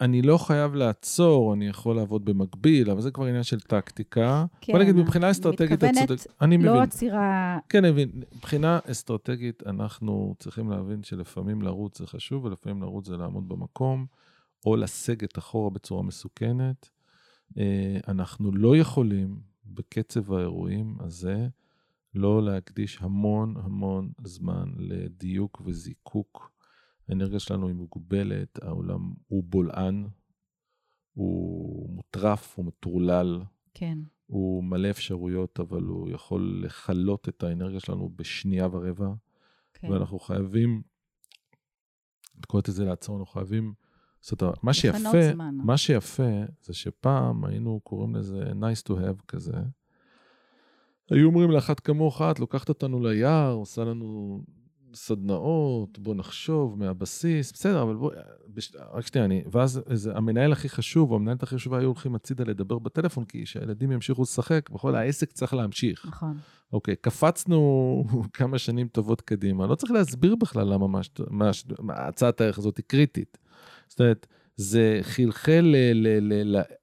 אני 0.00 0.22
לא 0.22 0.38
חייב 0.38 0.74
לעצור, 0.74 1.54
אני 1.54 1.68
יכול 1.68 1.96
לעבוד 1.96 2.24
במקביל, 2.24 2.90
אבל 2.90 3.00
זה 3.00 3.10
כבר 3.10 3.24
עניין 3.24 3.42
של 3.42 3.60
טקטיקה. 3.60 4.46
כן, 4.60 4.72
בוא 4.72 4.80
נגיד, 4.80 4.96
מבחינה 4.96 5.30
אסטרטגית, 5.30 5.84
אני 5.84 5.92
מתכוונת 5.92 6.26
אני 6.40 6.58
לא 6.58 6.82
עצירה... 6.82 7.58
כן, 7.68 7.84
אני 7.84 7.92
מבין. 7.92 8.10
מבחינה 8.36 8.78
אסטרטגית, 8.90 9.66
אנחנו 9.66 10.34
צריכים 10.38 10.70
להבין 10.70 11.02
שלפעמים 11.02 11.62
לרוץ 11.62 11.98
זה 11.98 12.06
חשוב, 12.06 12.44
ולפעמים 12.44 12.82
לרוץ 12.82 13.06
זה 13.06 13.16
לעמוד 13.16 13.48
במקום, 13.48 14.06
או 14.66 14.76
לסגת 14.76 15.38
אחורה 15.38 15.70
בצורה 15.70 16.02
מסוכנת. 16.02 16.88
אה, 17.58 17.98
אנחנו 18.08 18.52
לא 18.52 18.76
יכולים, 18.76 19.40
בקצב 19.64 20.32
האירועים 20.32 20.96
הזה, 21.00 21.48
לא 22.14 22.42
להקדיש 22.42 22.98
המון 23.00 23.54
המון 23.56 24.10
זמן 24.24 24.72
לדיוק 24.78 25.62
וזיקוק 25.64 26.55
האנרגיה 27.08 27.38
שלנו 27.38 27.66
היא 27.66 27.74
מוגבלת, 27.74 28.62
העולם 28.62 29.12
הוא 29.26 29.44
בולען, 29.44 30.08
הוא 31.12 31.90
מוטרף, 31.90 32.56
הוא 32.56 32.64
מטורלל. 32.64 33.42
כן. 33.74 33.98
הוא 34.26 34.64
מלא 34.64 34.90
אפשרויות, 34.90 35.60
אבל 35.60 35.82
הוא 35.82 36.10
יכול 36.10 36.62
לכלות 36.64 37.28
את 37.28 37.42
האנרגיה 37.42 37.80
שלנו 37.80 38.10
בשנייה 38.16 38.68
ורבע. 38.72 39.08
כן. 39.74 39.90
ואנחנו 39.90 40.18
חייבים, 40.18 40.82
את 42.40 42.44
קוראת 42.44 42.68
את 42.68 42.74
זה 42.74 42.84
לעצור, 42.84 43.18
אנחנו 43.18 43.32
חייבים... 43.32 43.74
זאת 44.20 44.42
אומרת, 44.42 44.64
מה 44.64 44.74
שיפה, 44.74 45.32
זמן. 45.32 45.54
מה 45.64 45.76
שיפה 45.76 46.42
זה 46.62 46.74
שפעם 46.74 47.44
היינו 47.44 47.80
קוראים 47.80 48.14
לזה 48.14 48.52
nice 48.52 48.88
to 48.88 48.92
have 48.92 49.22
כזה. 49.28 49.56
היו 51.10 51.26
אומרים 51.26 51.50
לאחת 51.50 51.80
כמוך, 51.80 52.22
את 52.22 52.40
לוקחת 52.40 52.68
אותנו 52.68 53.00
ליער, 53.06 53.52
עושה 53.52 53.84
לנו 53.84 54.40
סדנאות, 54.96 55.98
בוא 55.98 56.14
נחשוב 56.14 56.78
מהבסיס, 56.78 57.52
בסדר, 57.52 57.82
אבל 57.82 57.94
בוא, 57.94 58.10
בש... 58.48 58.72
רק 58.92 59.06
שנייה, 59.06 59.24
אני, 59.24 59.42
ואז 59.52 59.82
איזה, 59.90 60.16
המנהל 60.16 60.52
הכי 60.52 60.68
חשוב, 60.68 61.10
או 61.10 61.16
המנהלת 61.16 61.42
הכי 61.42 61.54
חשובה, 61.54 61.78
היו 61.78 61.86
הולכים 61.86 62.14
הצידה 62.14 62.44
לדבר 62.44 62.78
בטלפון, 62.78 63.24
כי 63.24 63.46
שהילדים 63.46 63.92
ימשיכו 63.92 64.22
לשחק, 64.22 64.70
בכל 64.70 64.94
העסק 64.94 65.32
צריך 65.32 65.54
להמשיך. 65.54 66.06
נכון. 66.06 66.36
אוקיי, 66.72 66.96
קפצנו 66.96 68.04
כמה 68.32 68.58
שנים 68.58 68.88
טובות 68.88 69.20
קדימה, 69.20 69.66
לא 69.66 69.74
צריך 69.74 69.92
להסביר 69.92 70.36
בכלל 70.36 70.68
למה 70.72 70.88
מה, 70.88 71.00
מה, 71.30 71.50
מה 71.78 71.94
הצעת 71.96 72.40
הערך 72.40 72.58
הזאת 72.58 72.76
היא 72.76 72.84
קריטית. 72.86 73.38
זאת 73.88 74.00
אומרת, 74.00 74.26
זה 74.56 74.98
חלחל 75.02 75.74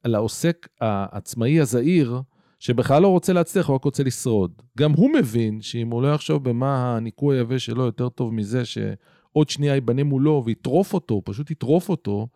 לעוסק 0.05 0.68
העצמאי 0.82 1.59
הזעיר, 1.59 2.22
שבכלל 2.64 3.01
לא 3.01 3.07
רוצה 3.07 3.34
להצליח, 3.34 3.68
הוא 3.68 3.76
רק 3.76 3.84
רוצה 3.84 4.03
לשרוד. 4.03 4.61
גם 4.78 4.91
הוא 4.91 5.14
מבין 5.14 5.61
שאם 5.61 5.91
הוא 5.91 6.01
לא 6.01 6.14
יחשוב 6.14 6.49
במה 6.49 6.95
הניקוי 6.95 7.38
היבש 7.38 7.66
שלו 7.66 7.86
יותר 7.86 8.09
טוב 8.09 8.34
מזה 8.34 8.66
שעוד 8.66 9.49
שנייה 9.49 9.74
ייבנה 9.74 10.03
מולו 10.03 10.43
ויטרוף 10.45 10.93
אותו, 10.93 11.22
פשוט 11.26 11.51
יטרוף 11.51 11.89
אותו, 11.89 12.28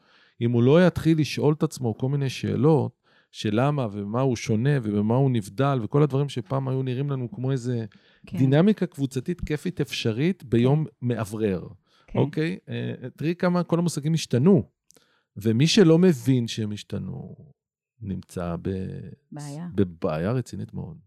אם 0.42 0.52
הוא 0.52 0.64
לא 0.64 0.88
יתחיל 0.88 1.20
לשאול 1.20 1.54
את 1.54 1.64
עצמו 1.64 1.98
כל 1.98 2.10
מיני 2.10 2.30
שאלות, 2.30 2.92
של 3.32 3.50
למה 3.54 3.88
ומה 3.92 4.22
הוא 4.22 4.36
שונה 4.36 4.70
ובמה 4.84 5.16
הוא 5.16 5.32
נבדל, 5.32 5.80
וכל 5.84 6.04
הדברים 6.04 6.30
שפעם 6.30 6.68
היו 6.68 6.84
נראים 6.84 7.10
לנו 7.10 7.32
כמו 7.32 7.52
איזה 7.52 7.86
כן. 8.26 8.38
דינמיקה 8.38 8.86
קבוצתית 8.86 9.42
כיפית 9.42 9.82
אפשרית 9.82 10.44
ביום. 10.44 10.86
מאוורר. 11.02 11.68
כן. 12.08 12.20
אוקיי? 12.20 12.58
אה, 12.70 13.10
תראי 13.18 13.36
כמה 13.36 13.64
כל 13.64 13.80
המושגים 13.80 14.14
השתנו. 14.14 14.64
ומי 15.38 15.68
שלא 15.68 15.98
מבין 15.98 16.48
שהם 16.48 16.72
השתנו, 16.72 17.36
נמצא 18.02 18.56
ב... 18.62 18.70
בעיה. 19.32 19.68
בבעיה 19.76 20.32
רצינית 20.32 20.74
מאוד, 20.74 20.98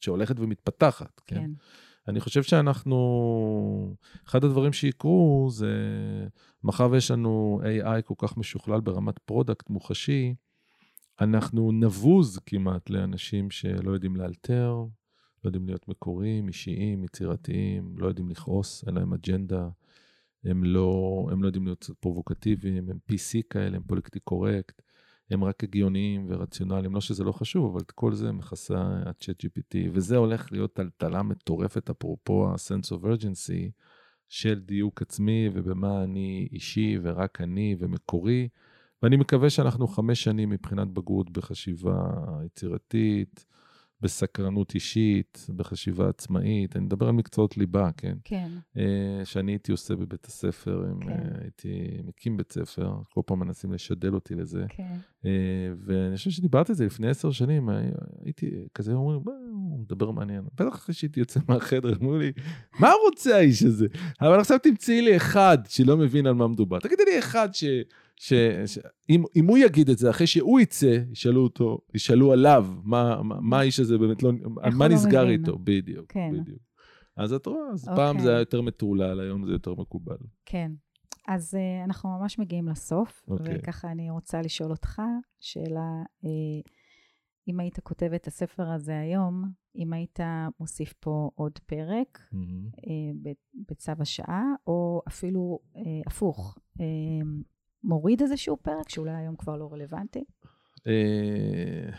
שהולכת 0.00 0.40
ומתפתחת, 0.40 1.20
כן? 1.26 1.36
כן. 1.36 1.50
אני 2.08 2.20
חושב 2.20 2.42
שאנחנו, 2.42 3.96
אחד 4.26 4.44
הדברים 4.44 4.72
שיקרו 4.72 5.48
זה, 5.50 5.76
מאחר 6.64 6.88
ויש 6.90 7.10
לנו 7.10 7.60
AI 7.62 8.02
כל 8.02 8.14
כך 8.18 8.36
משוכלל 8.36 8.80
ברמת 8.80 9.18
product 9.18 9.70
מוחשי, 9.70 10.34
אנחנו 11.20 11.72
נבוז 11.72 12.38
כמעט 12.46 12.90
לאנשים 12.90 13.50
שלא 13.50 13.90
יודעים 13.92 14.16
לאלתר, 14.16 14.84
לא 15.44 15.48
יודעים 15.48 15.66
להיות 15.66 15.88
מקוריים, 15.88 16.48
אישיים, 16.48 17.04
יצירתיים, 17.04 17.94
לא 17.98 18.06
יודעים 18.06 18.30
לכעוס, 18.30 18.84
אין 18.86 18.94
להם 18.94 19.12
אג'נדה, 19.12 19.68
הם 20.44 20.64
לא, 20.64 21.28
הם 21.32 21.42
לא 21.42 21.48
יודעים 21.48 21.64
להיות 21.64 21.90
פרובוקטיביים, 22.00 22.90
הם 22.90 22.98
PC 23.12 23.42
כאלה, 23.50 23.76
הם 23.76 23.82
פוליטיקלי 23.82 24.20
קורקט, 24.20 24.82
הם 25.30 25.44
רק 25.44 25.64
הגיוניים 25.64 26.26
ורציונליים, 26.28 26.94
לא 26.94 27.00
שזה 27.00 27.24
לא 27.24 27.32
חשוב, 27.32 27.72
אבל 27.72 27.80
את 27.80 27.90
כל 27.90 28.14
זה 28.14 28.32
מכסה 28.32 28.78
ה-chat 28.78 29.46
GPT, 29.46 29.90
וזה 29.92 30.16
הולך 30.16 30.52
להיות 30.52 30.74
טלטלה 30.74 31.22
מטורפת, 31.22 31.90
אפרופו 31.90 32.48
ה-sense 32.48 32.92
of 32.92 33.04
urgency 33.04 33.70
של 34.28 34.60
דיוק 34.60 35.02
עצמי 35.02 35.48
ובמה 35.54 36.04
אני 36.04 36.48
אישי 36.52 36.98
ורק 37.02 37.40
אני 37.40 37.76
ומקורי. 37.78 38.48
ואני 39.02 39.16
מקווה 39.16 39.50
שאנחנו 39.50 39.86
חמש 39.86 40.24
שנים 40.24 40.50
מבחינת 40.50 40.88
בגרות 40.88 41.30
בחשיבה 41.30 42.08
יצירתית, 42.46 43.46
בסקרנות 44.04 44.74
אישית, 44.74 45.46
בחשיבה 45.56 46.08
עצמאית. 46.08 46.76
אני 46.76 46.84
מדבר 46.84 47.06
על 47.06 47.12
מקצועות 47.12 47.56
ליבה, 47.56 47.90
כן? 47.96 48.16
כן. 48.24 48.48
Uh, 48.76 48.80
שאני 49.24 49.52
הייתי 49.52 49.72
עושה 49.72 49.96
בבית 49.96 50.26
הספר, 50.26 50.84
כן. 51.00 51.08
uh, 51.08 51.42
הייתי 51.42 52.00
מקים 52.04 52.36
בית 52.36 52.52
ספר, 52.52 52.92
כל 53.14 53.20
פעם 53.26 53.38
מנסים 53.38 53.72
לשדל 53.72 54.14
אותי 54.14 54.34
לזה. 54.34 54.64
כן. 54.68 54.96
Uh, 55.22 55.26
ואני 55.86 56.16
חושב 56.16 56.30
שדיברתי 56.30 56.72
על 56.72 56.76
זה 56.76 56.86
לפני 56.86 57.08
עשר 57.08 57.30
שנים, 57.30 57.68
הייתי 58.24 58.50
כזה, 58.74 58.92
אומרים, 58.92 59.20
הוא 59.50 59.78
מדבר 59.78 60.10
מעניין. 60.10 60.44
בטח 60.54 60.74
אחרי 60.74 60.94
שהייתי 60.94 61.20
יוצא 61.20 61.40
מהחדר, 61.48 61.94
אמרו 62.00 62.18
לי, 62.18 62.32
מה 62.80 62.90
רוצה 63.06 63.36
האיש 63.36 63.62
הזה? 63.62 63.86
אבל 64.20 64.40
עכשיו 64.40 64.58
תמצאי 64.58 65.02
לי 65.02 65.16
אחד 65.16 65.58
שלא 65.68 65.96
מבין 65.96 66.26
על 66.26 66.34
מה 66.34 66.48
מדובר. 66.48 66.78
תגידי 66.78 67.02
לי 67.04 67.18
אחד 67.18 67.48
ש... 67.54 67.64
שאם 68.16 69.46
הוא 69.48 69.58
יגיד 69.58 69.90
את 69.90 69.98
זה, 69.98 70.10
אחרי 70.10 70.26
שהוא 70.26 70.60
יצא, 70.60 70.98
ישאלו 71.10 71.42
אותו, 71.42 71.78
ישאלו 71.94 72.32
עליו, 72.32 72.66
מה, 72.82 73.22
מה, 73.22 73.40
מה 73.40 73.58
האיש 73.58 73.80
הזה 73.80 73.98
באמת 73.98 74.22
לא, 74.22 74.32
מה 74.76 74.88
לא 74.88 74.94
נסגר 74.94 75.24
מבין. 75.24 75.40
איתו, 75.40 75.58
בדיוק, 75.58 76.12
כן. 76.12 76.30
בדיוק. 76.32 76.58
אז 77.16 77.32
את 77.32 77.46
רואה, 77.46 77.70
אז 77.72 77.88
אוקיי. 77.88 77.96
פעם 77.96 78.20
זה 78.20 78.30
היה 78.30 78.38
יותר 78.38 78.62
מטורלל, 78.62 79.20
היום 79.20 79.46
זה 79.46 79.52
יותר 79.52 79.74
מקובל. 79.74 80.16
כן. 80.44 80.72
אז 81.28 81.54
uh, 81.54 81.84
אנחנו 81.84 82.18
ממש 82.18 82.38
מגיעים 82.38 82.68
לסוף, 82.68 83.22
אוקיי. 83.28 83.58
וככה 83.58 83.90
אני 83.90 84.10
רוצה 84.10 84.40
לשאול 84.40 84.70
אותך 84.70 85.02
שאלה, 85.40 86.02
uh, 86.22 86.26
אם 87.48 87.60
היית 87.60 87.80
כותב 87.80 88.10
את 88.14 88.26
הספר 88.26 88.70
הזה 88.70 88.98
היום, 88.98 89.50
אם 89.76 89.92
היית 89.92 90.20
מוסיף 90.60 90.92
פה 91.00 91.30
עוד 91.34 91.58
פרק 91.66 92.18
mm-hmm. 92.18 92.78
uh, 92.78 93.28
בצו 93.70 93.92
השעה, 93.98 94.44
או 94.66 95.02
אפילו 95.08 95.58
uh, 95.74 95.78
הפוך, 96.06 96.58
uh, 96.78 96.82
מוריד 97.84 98.22
איזשהו 98.22 98.56
פרק 98.56 98.88
שאולי 98.88 99.14
היום 99.14 99.36
כבר 99.36 99.56
לא 99.56 99.68
רלוונטי? 99.72 100.24
אה, 100.86 101.90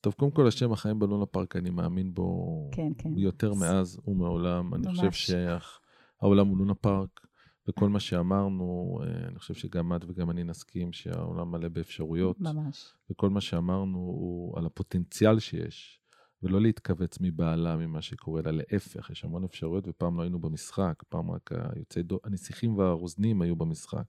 טוב, 0.00 0.14
קודם 0.14 0.30
כל, 0.30 0.48
השם 0.48 0.72
החיים 0.72 0.98
בלונה 0.98 1.26
פארק, 1.26 1.56
אני 1.56 1.70
מאמין 1.70 2.14
בו 2.14 2.70
כן, 2.72 2.92
כן. 2.98 3.10
יותר 3.16 3.54
מאז 3.54 4.00
ומעולם. 4.06 4.74
אני 4.74 4.86
חושב 4.88 5.12
שהעולם 5.12 6.48
הוא 6.48 6.58
לונה 6.58 6.74
פארק, 6.74 7.20
וכל 7.68 7.88
מה 7.88 8.00
שאמרנו, 8.00 8.98
אה, 9.02 9.28
אני 9.28 9.38
חושב 9.38 9.54
שגם 9.54 9.96
את 9.96 10.04
וגם 10.08 10.30
אני 10.30 10.44
נסכים 10.44 10.92
שהעולם 10.92 11.50
מלא 11.50 11.68
באפשרויות. 11.68 12.40
ממש. 12.40 12.94
וכל 13.10 13.30
מה 13.30 13.40
שאמרנו 13.40 13.98
הוא 13.98 14.58
על 14.58 14.66
הפוטנציאל 14.66 15.38
שיש, 15.38 16.00
ולא 16.42 16.60
להתכווץ 16.60 17.18
מבעלה 17.20 17.76
ממה 17.76 18.02
שקורה, 18.02 18.40
אלא 18.40 18.50
להפך, 18.50 19.10
יש 19.10 19.24
המון 19.24 19.44
אפשרויות, 19.44 19.88
ופעם 19.88 20.16
לא 20.16 20.22
היינו 20.22 20.38
במשחק, 20.38 21.02
פעם 21.08 21.30
רק 21.30 21.50
היוצאי 21.52 22.02
דו... 22.02 22.18
הנסיכים 22.24 22.78
והרוזנים 22.78 23.42
היו 23.42 23.56
במשחק. 23.56 24.04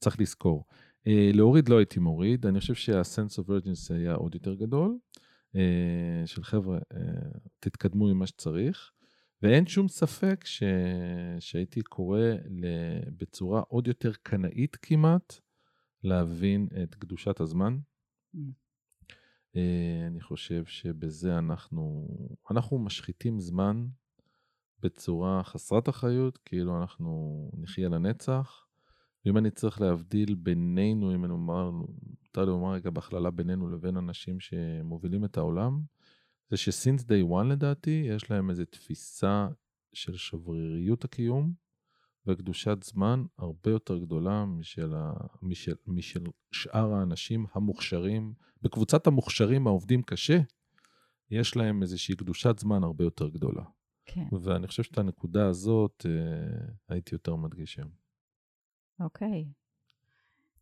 צריך 0.00 0.20
לזכור. 0.20 0.64
Uh, 1.00 1.36
להוריד 1.36 1.68
לא 1.68 1.78
הייתי 1.78 2.00
מוריד, 2.00 2.46
אני 2.46 2.60
חושב 2.60 2.74
שה-sense 2.74 3.42
of 3.42 3.48
urgency 3.48 3.94
היה 3.94 4.14
עוד 4.14 4.34
יותר 4.34 4.54
גדול, 4.54 4.98
uh, 5.54 5.58
של 6.26 6.44
חבר'ה, 6.44 6.78
uh, 6.78 7.38
תתקדמו 7.60 8.08
עם 8.08 8.18
מה 8.18 8.26
שצריך, 8.26 8.90
ואין 9.42 9.66
שום 9.66 9.88
ספק 9.88 10.44
ש... 10.44 10.62
שהייתי 11.40 11.82
קורא 11.82 12.20
בצורה 13.16 13.60
עוד 13.60 13.86
יותר 13.86 14.12
קנאית 14.22 14.76
כמעט, 14.76 15.40
להבין 16.04 16.68
את 16.82 16.94
קדושת 16.94 17.40
הזמן. 17.40 17.78
Mm. 18.36 18.38
Uh, 19.54 19.58
אני 20.06 20.20
חושב 20.20 20.64
שבזה 20.64 21.38
אנחנו, 21.38 22.08
אנחנו 22.50 22.78
משחיתים 22.78 23.40
זמן 23.40 23.86
בצורה 24.80 25.42
חסרת 25.44 25.88
אחריות, 25.88 26.38
כאילו 26.44 26.80
אנחנו 26.80 27.50
נחיה 27.56 27.88
לנצח. 27.88 28.69
ואם 29.24 29.38
אני 29.38 29.50
צריך 29.50 29.80
להבדיל 29.80 30.34
בינינו, 30.34 31.14
אם 31.14 31.24
אני 31.24 31.32
אומר, 31.32 31.70
מותר 31.70 32.44
לומר 32.44 32.72
רגע 32.72 32.90
בהכללה 32.90 33.30
בינינו 33.30 33.68
לבין 33.68 33.96
אנשים 33.96 34.40
שמובילים 34.40 35.24
את 35.24 35.36
העולם, 35.36 35.82
זה 36.50 36.56
שסינס 36.56 37.04
דיי 37.04 37.22
וואן 37.22 37.48
לדעתי, 37.48 38.04
יש 38.08 38.30
להם 38.30 38.50
איזו 38.50 38.64
תפיסה 38.64 39.48
של 39.92 40.16
שבריריות 40.16 41.04
הקיום 41.04 41.52
וקדושת 42.26 42.82
זמן 42.82 43.24
הרבה 43.38 43.70
יותר 43.70 43.98
גדולה 43.98 44.44
משל, 44.44 44.94
ה, 44.94 45.12
משל, 45.42 45.74
משל 45.86 46.24
שאר 46.52 46.92
האנשים 46.92 47.46
המוכשרים. 47.52 48.34
בקבוצת 48.62 49.06
המוכשרים 49.06 49.66
העובדים 49.66 50.02
קשה, 50.02 50.40
יש 51.30 51.56
להם 51.56 51.82
איזושהי 51.82 52.16
קדושת 52.16 52.58
זמן 52.58 52.84
הרבה 52.84 53.04
יותר 53.04 53.28
גדולה. 53.28 53.64
כן. 54.06 54.24
ואני 54.42 54.66
חושב 54.66 54.82
שאת 54.82 54.98
הנקודה 54.98 55.46
הזאת 55.46 56.06
אה, 56.08 56.72
הייתי 56.88 57.14
יותר 57.14 57.36
מדגיש 57.36 57.78
היום. 57.78 57.90
אוקיי. 59.00 59.44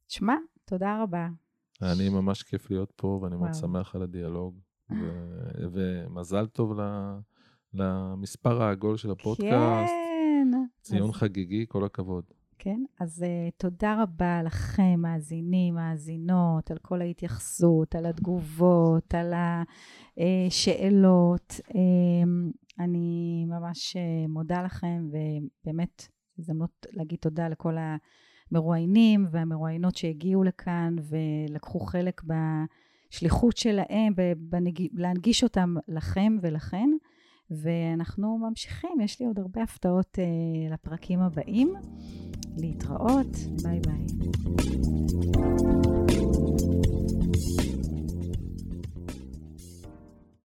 תשמע, 0.07 0.35
תודה 0.65 1.03
רבה. 1.03 1.29
אני 1.83 2.09
ממש 2.09 2.43
כיף 2.43 2.71
להיות 2.71 2.93
פה, 2.97 3.21
ואני. 3.23 3.37
מאוד 3.37 3.55
שמח 3.55 3.95
על 3.95 4.03
הדיאלוג. 4.03 4.59
ו- 4.91 5.71
ומזל 5.73 6.47
טוב 6.47 6.81
ל- 6.81 7.19
למספר 7.75 8.63
העגול 8.63 8.97
של 8.97 9.11
הפודקאסט. 9.11 9.93
כן. 9.93 10.49
ציון 10.81 11.09
אז... 11.09 11.15
חגיגי, 11.15 11.65
כל 11.69 11.85
הכבוד. 11.85 12.25
כן, 12.59 12.85
אז 13.01 13.23
uh, 13.23 13.53
תודה 13.57 14.03
רבה 14.03 14.43
לכם, 14.43 14.95
מאזינים, 14.99 15.75
מאזינות, 15.75 16.71
על 16.71 16.79
כל 16.79 17.01
ההתייחסות, 17.01 17.95
על 17.95 18.07
התגובות, 18.07 19.15
על 19.15 19.35
השאלות. 20.17 21.61
Uh, 21.69 21.75
אני 22.79 23.45
ממש 23.49 23.97
uh, 23.97 24.29
מודה 24.29 24.63
לכם, 24.63 25.09
ובאמת, 25.09 26.09
הזדמנות 26.39 26.87
להגיד 26.93 27.19
תודה 27.19 27.49
לכל 27.49 27.77
המרואיינים 28.53 29.27
והמרואיינות 29.31 29.97
שהגיעו 29.97 30.45
לכאן 30.45 30.97
ולקחו 31.09 31.81
חלק 31.81 32.23
בשליחות 32.25 33.57
שלהם, 33.57 34.13
להנגיש 34.93 35.45
אותם 35.45 35.75
לכם 35.89 36.37
ולכן. 36.43 36.91
ואנחנו 37.51 38.39
ממשיכים, 38.39 39.01
יש 39.01 39.21
לי 39.21 39.27
עוד 39.27 39.39
הרבה 39.39 39.63
הפתעות 39.63 40.19
uh, 40.19 40.75
לפרקים 40.75 41.21
הבאים. 41.21 41.75
להתראות, 42.57 43.37
ביי 43.63 43.81
ביי. 43.81 44.07